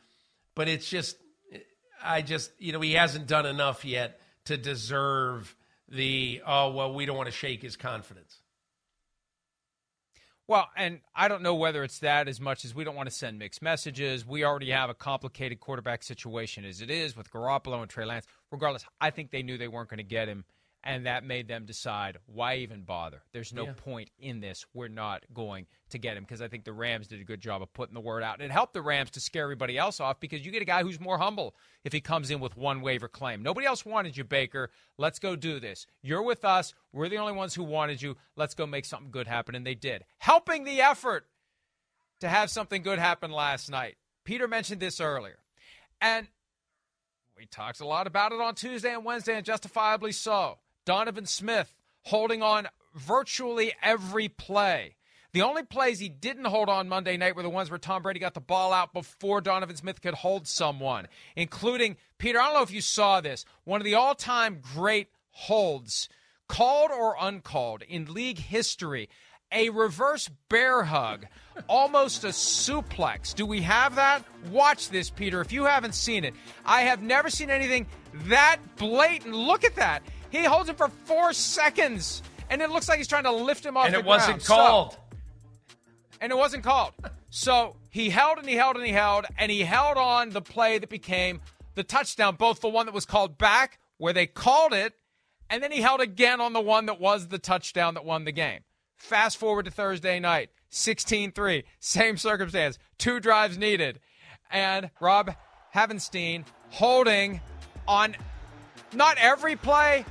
[0.54, 1.16] But it's just
[2.02, 5.54] I just you know he hasn't done enough yet to deserve
[5.88, 8.40] the oh well we don't want to shake his confidence.
[10.50, 13.14] Well, and I don't know whether it's that as much as we don't want to
[13.14, 14.26] send mixed messages.
[14.26, 18.26] We already have a complicated quarterback situation as it is with Garoppolo and Trey Lance.
[18.50, 20.44] Regardless, I think they knew they weren't going to get him,
[20.82, 23.22] and that made them decide why even bother.
[23.32, 23.72] There's no Yeah.
[23.76, 24.64] point in this.
[24.72, 27.60] We're not going to get him because I think the Rams did a good job
[27.60, 28.36] of putting the word out.
[28.36, 30.82] And it helped the Rams to scare everybody else off because you get a guy
[30.82, 31.54] who's more humble
[31.84, 33.42] if he comes in with one waiver claim.
[33.42, 34.70] Nobody else wanted you, Baker.
[34.96, 35.86] Let's go do this.
[36.02, 36.72] You're with us.
[36.92, 38.16] We're the only ones who wanted you.
[38.36, 39.54] Let's go make something good happen.
[39.54, 40.04] And they did.
[40.18, 41.28] Helping the effort
[42.20, 43.96] to have something good happen last night.
[44.24, 45.40] Peter mentioned this earlier.
[46.00, 46.28] And
[47.36, 50.58] we talked a lot about it on Tuesday and Wednesday, and justifiably so.
[50.84, 51.74] Donovan Smith
[52.04, 54.96] holding on virtually every play.
[55.32, 58.18] The only plays he didn't hold on Monday night were the ones where Tom Brady
[58.18, 61.06] got the ball out before Donovan Smith could hold someone,
[61.36, 62.40] including Peter.
[62.40, 63.44] I don't know if you saw this.
[63.62, 66.08] One of the all time great holds,
[66.48, 69.08] called or uncalled, in league history.
[69.52, 71.26] A reverse bear hug,
[71.68, 73.34] almost a suplex.
[73.34, 74.24] Do we have that?
[74.50, 75.40] Watch this, Peter.
[75.40, 77.86] If you haven't seen it, I have never seen anything
[78.26, 79.34] that blatant.
[79.34, 80.02] Look at that.
[80.30, 83.76] He holds him for four seconds, and it looks like he's trying to lift him
[83.76, 84.42] off And the it wasn't ground.
[84.42, 84.96] So- called.
[86.20, 86.92] and it wasn't called.
[87.30, 90.78] So he held and he held and he held, and he held on the play
[90.78, 91.40] that became
[91.74, 94.94] the touchdown, both the one that was called back, where they called it,
[95.48, 98.32] and then he held again on the one that was the touchdown that won the
[98.32, 98.60] game.
[98.96, 103.98] Fast forward to Thursday night, 16 3, same circumstance, two drives needed.
[104.50, 105.34] And Rob
[105.74, 107.40] Havenstein holding
[107.88, 108.16] on
[108.92, 110.04] not every play,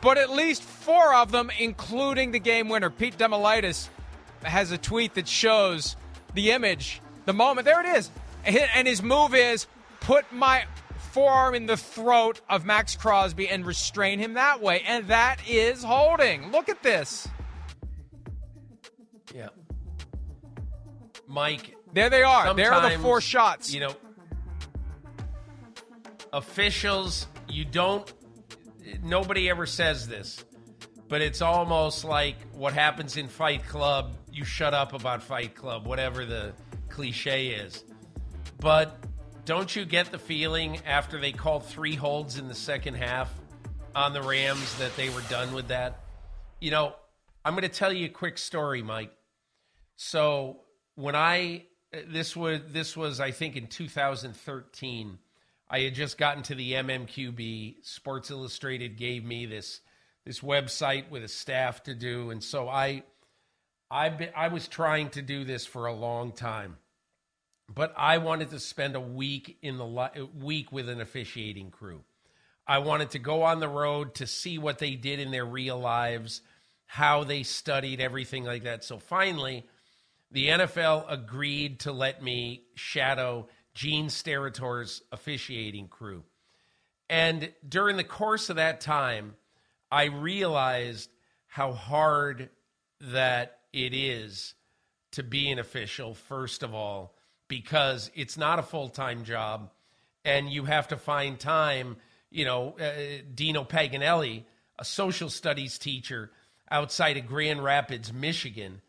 [0.00, 2.90] but at least four of them, including the game winner.
[2.90, 3.88] Pete Damilatis
[4.42, 5.96] has a tweet that shows
[6.34, 7.64] the image, the moment.
[7.64, 8.10] There it is.
[8.44, 9.66] And his move is
[10.00, 10.64] put my
[11.12, 14.82] forearm in the throat of Maxx Crosby and restrain him that way.
[14.86, 16.50] And that is holding.
[16.50, 17.28] Look at this.
[19.34, 19.48] Yeah.
[21.26, 21.76] Mike.
[21.92, 22.54] There they are.
[22.54, 23.74] There are the four shots.
[23.74, 23.94] You know,
[26.32, 28.12] officials, you don't,
[29.02, 30.44] nobody ever says this,
[31.08, 34.16] but it's almost like what happens in Fight Club.
[34.32, 36.52] You shut up about Fight Club, whatever the
[36.88, 37.84] cliche is.
[38.58, 38.96] But
[39.44, 43.32] don't you get the feeling after they called three holds in the second half
[43.94, 46.00] on the Rams that they were done with that?
[46.60, 46.94] You know,
[47.44, 49.12] I'm going to tell you a quick story, Mike.
[49.96, 50.60] So
[50.94, 51.64] when I
[52.08, 55.18] this was this was I think in 2013
[55.72, 57.76] I had just gotten to the MMQB.
[57.86, 59.80] Sports Illustrated gave me this
[60.26, 63.04] this website with a staff to do, and so I
[63.88, 66.78] I I was trying to do this for a long time,
[67.72, 72.02] but I wanted to spend a week in the week with an officiating crew.
[72.66, 75.78] I wanted to go on the road to see what they did in their real
[75.78, 76.42] lives,
[76.86, 78.82] how they studied everything like that.
[78.82, 79.64] So finally,
[80.32, 83.48] the NFL agreed to let me shadow
[83.80, 86.22] Gene Steratore's officiating crew.
[87.08, 89.36] And during the course of that time,
[89.90, 91.08] I realized
[91.46, 92.50] how hard
[93.00, 94.52] that it is
[95.12, 97.14] to be an official, first of all,
[97.48, 99.70] because it's not a full time job
[100.26, 101.96] and you have to find time.
[102.28, 104.44] You know, uh, Dino Paganelli,
[104.78, 106.30] a social studies teacher
[106.70, 108.82] outside of Grand Rapids, Michigan,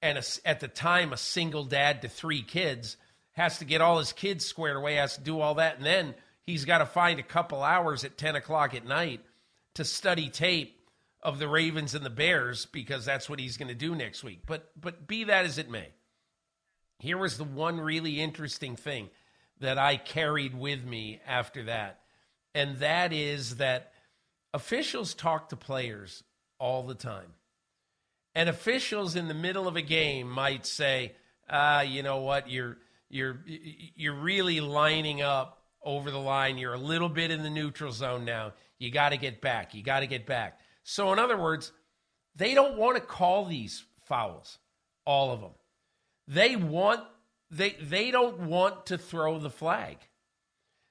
[0.00, 2.96] and a, at the time a single dad to three kids
[3.34, 6.14] has to get all his kids squared away, has to do all that, and then
[6.46, 9.20] he's got to find a couple hours at 10 o'clock at night
[9.74, 10.80] to study tape
[11.22, 14.42] of the Ravens and the Bears because that's what he's going to do next week.
[14.46, 15.88] But but be that as it may,
[16.98, 19.10] here was the one really interesting thing
[19.60, 22.00] that I carried with me after that,
[22.54, 23.92] and that is that
[24.52, 26.22] officials talk to players
[26.58, 27.32] all the time.
[28.36, 31.14] And officials in the middle of a game might say,
[31.48, 32.78] ah, you know what, you're
[33.14, 36.58] you're you're really lining up over the line.
[36.58, 38.54] You're a little bit in the neutral zone now.
[38.78, 39.72] You got to get back.
[39.74, 40.58] You got to get back.
[40.82, 41.72] So in other words,
[42.34, 44.58] they don't want to call these fouls,
[45.06, 45.52] all of them.
[46.26, 47.02] They want
[47.50, 49.98] they they don't want to throw the flag.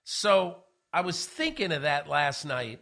[0.05, 0.57] So
[0.93, 2.79] I was thinking of that last night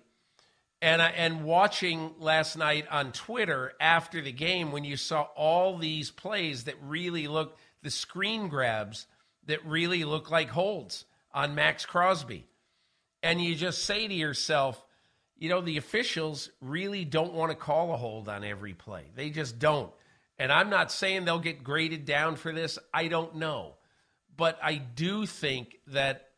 [0.84, 5.78] and I, and watching last night on Twitter after the game when you saw all
[5.78, 9.08] these plays that really look the screen grabs
[9.46, 12.46] that really look like holds on Maxx Crosby.
[13.24, 14.84] And you just say to yourself,
[15.38, 19.06] you know, the officials really don't want to call a hold on every play.
[19.16, 19.92] They just don't.
[20.38, 22.78] And I'm not saying they'll get graded down for this.
[22.94, 23.76] I don't know.
[24.36, 26.30] But I do think that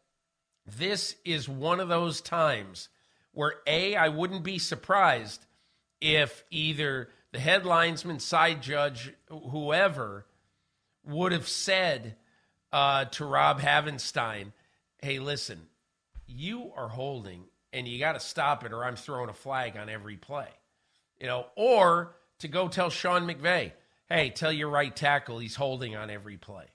[0.65, 2.89] this is one of those times
[3.31, 5.45] where, A, I wouldn't be surprised
[5.99, 10.25] if either the headlinesman, side judge, whoever
[11.05, 12.15] would have said,
[12.73, 14.51] uh, to Rob Havenstein,
[15.01, 15.61] hey, listen,
[16.25, 19.89] you are holding and you got to stop it or I'm throwing a flag on
[19.89, 20.49] every play.
[21.19, 23.71] You know, or to go tell Sean McVay,
[24.09, 26.65] hey, tell your right tackle he's holding on every play.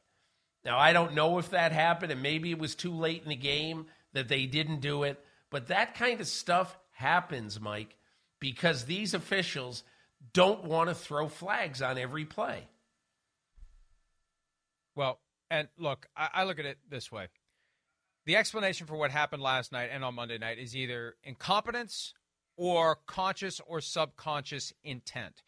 [0.65, 3.37] Now, I don't know if that happened and maybe it was too late in the
[3.37, 7.97] game that they didn't do it, but that kind of stuff happens, Mike,
[8.39, 9.83] because these officials
[10.33, 12.69] don't want to throw flags on every play.
[14.95, 15.19] Well,
[15.51, 17.29] and look, I, I look at it this way.
[18.27, 22.13] The explanation for what happened last night and on Monday night is either incompetence
[22.57, 25.43] or conscious or subconscious intent.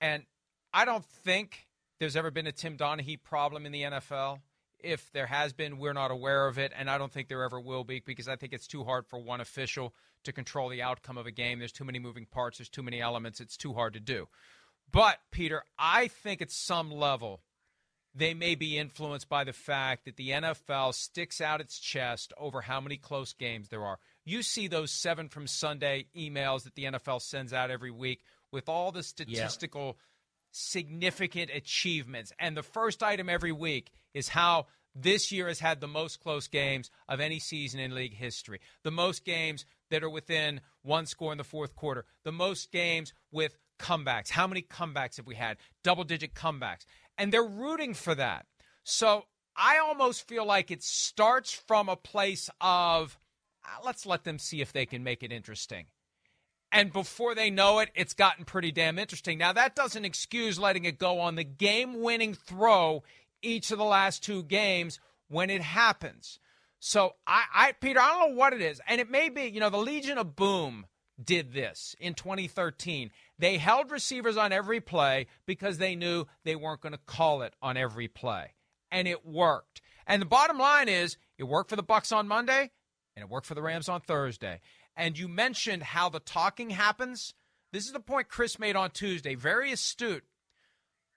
[0.00, 0.24] And
[0.72, 1.66] I don't think
[1.98, 4.40] there's ever been a Tim Donaghy problem in the NFL.
[4.78, 7.60] If there has been, we're not aware of it, and I don't think there ever
[7.60, 11.18] will be because I think it's too hard for one official to control the outcome
[11.18, 11.58] of a game.
[11.58, 14.28] There's too many moving parts, there's too many elements, it's too hard to do.
[14.90, 17.42] But, Peter, I think at some level,
[18.14, 22.60] they may be influenced by the fact that the NFL sticks out its chest over
[22.60, 23.98] how many close games there are.
[24.24, 28.68] You see those seven from Sunday emails that the NFL sends out every week with
[28.68, 29.98] all the statistical
[30.50, 32.32] significant achievements.
[32.38, 36.48] And the first item every week is how this year has had the most close
[36.48, 38.60] games of any season in league history.
[38.82, 42.04] The most games that are within one score in the fourth quarter.
[42.24, 44.30] The most games with comebacks.
[44.30, 45.56] How many comebacks have we had?
[45.82, 46.84] Double digit comebacks.
[47.18, 48.46] And they're rooting for that.
[48.84, 49.24] So
[49.56, 53.18] I almost feel like it starts from a place of
[53.64, 55.86] uh, let's let them see if they can make it interesting.
[56.72, 59.36] And before they know it, it's gotten pretty damn interesting.
[59.36, 63.02] Now, that doesn't excuse letting it go on the game winning throw
[63.42, 64.98] each of the last two games
[65.28, 66.38] when it happens.
[66.80, 68.80] So, I, I, Peter, I don't know what it is.
[68.88, 70.86] And it may be, you know, the Legion of Boom
[71.22, 73.10] did this in 2013.
[73.38, 77.54] They held receivers on every play because they knew they weren't going to call it
[77.62, 78.54] on every play.
[78.90, 79.80] And it worked.
[80.06, 82.70] And the bottom line is it worked for the Bucs on Monday
[83.16, 84.60] and it worked for the Rams on Thursday.
[84.96, 87.34] And you mentioned how the talking happens.
[87.72, 89.34] This is the point Chris made on Tuesday.
[89.34, 90.24] Very astute.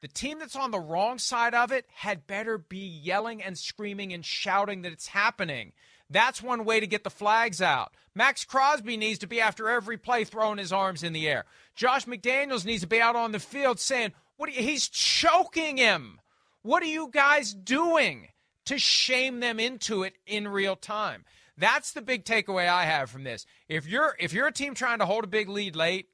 [0.01, 4.13] The team that's on the wrong side of it had better be yelling and screaming
[4.13, 5.73] and shouting that it's happening.
[6.09, 7.93] That's one way to get the flags out.
[8.13, 11.45] Maxx Crosby needs to be after every play throwing his arms in the air.
[11.75, 14.53] Josh McDaniels needs to be out on the field saying, "What?
[14.53, 16.21] You, he's choking him.
[16.61, 18.29] What are you guys doing?"
[18.65, 21.23] To shame them into it in real time.
[21.55, 23.45] That's the big takeaway I have from this.
[23.69, 26.09] If you're if you're a team trying to hold a big lead late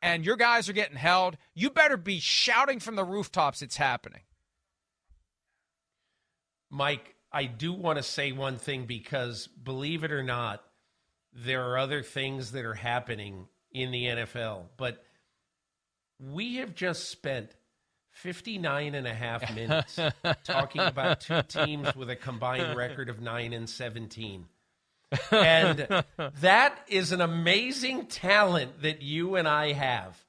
[0.00, 4.20] and your guys are getting held, you better be shouting from the rooftops it's happening.
[6.70, 10.62] Mike, I do want to say one thing because believe it or not,
[11.32, 15.04] there are other things that are happening in the NFL, but
[16.18, 17.50] we have just spent
[18.10, 19.98] 59 and a half minutes
[20.44, 24.46] talking about two teams with a combined record of 9 and 17
[25.30, 26.04] and
[26.40, 30.24] that is an amazing talent that you and I have.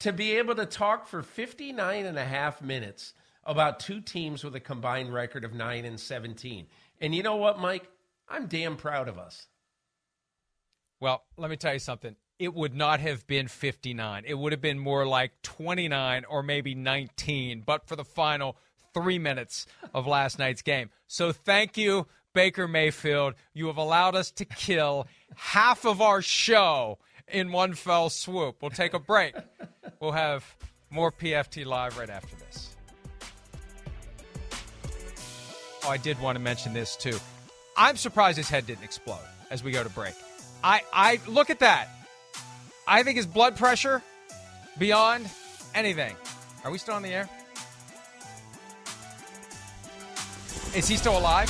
[0.00, 3.14] To be able to talk for 59 and a half minutes
[3.46, 6.66] about two teams with a combined record of 9 and 17.
[7.00, 7.88] And you know what, Mike?
[8.28, 9.46] I'm damn proud of us.
[11.00, 12.16] Well, let me tell you something.
[12.38, 14.24] It would not have been 59.
[14.26, 18.56] It would have been more like 29 or maybe 19, but for the final
[18.92, 20.90] three minutes of last night's game.
[21.06, 26.98] So thank you Baker Mayfield, you have allowed us to kill half of our show
[27.28, 28.56] in one fell swoop.
[28.60, 29.34] We'll take a break.
[30.00, 30.44] We'll have
[30.90, 32.75] more PFT Live right after this.
[35.86, 37.16] Oh, I did want to mention this too.
[37.76, 39.20] I'm surprised his head didn't explode
[39.50, 40.14] as we go to break.
[40.64, 41.88] I, I look at that.
[42.88, 44.02] I think his blood pressure
[44.78, 45.28] beyond
[45.76, 46.16] anything.
[46.64, 47.28] Are we still on the air?
[50.74, 51.48] Is he still alive?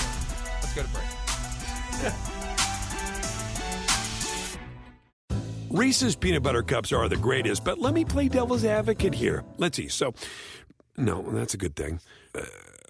[0.61, 2.12] Let's go to break.
[5.70, 9.45] Reese's peanut butter cups are the greatest, but let me play devil's advocate here.
[9.57, 9.89] Let's see.
[9.89, 10.12] So,
[10.99, 12.01] no, that's a good thing.
[12.34, 12.43] Uh,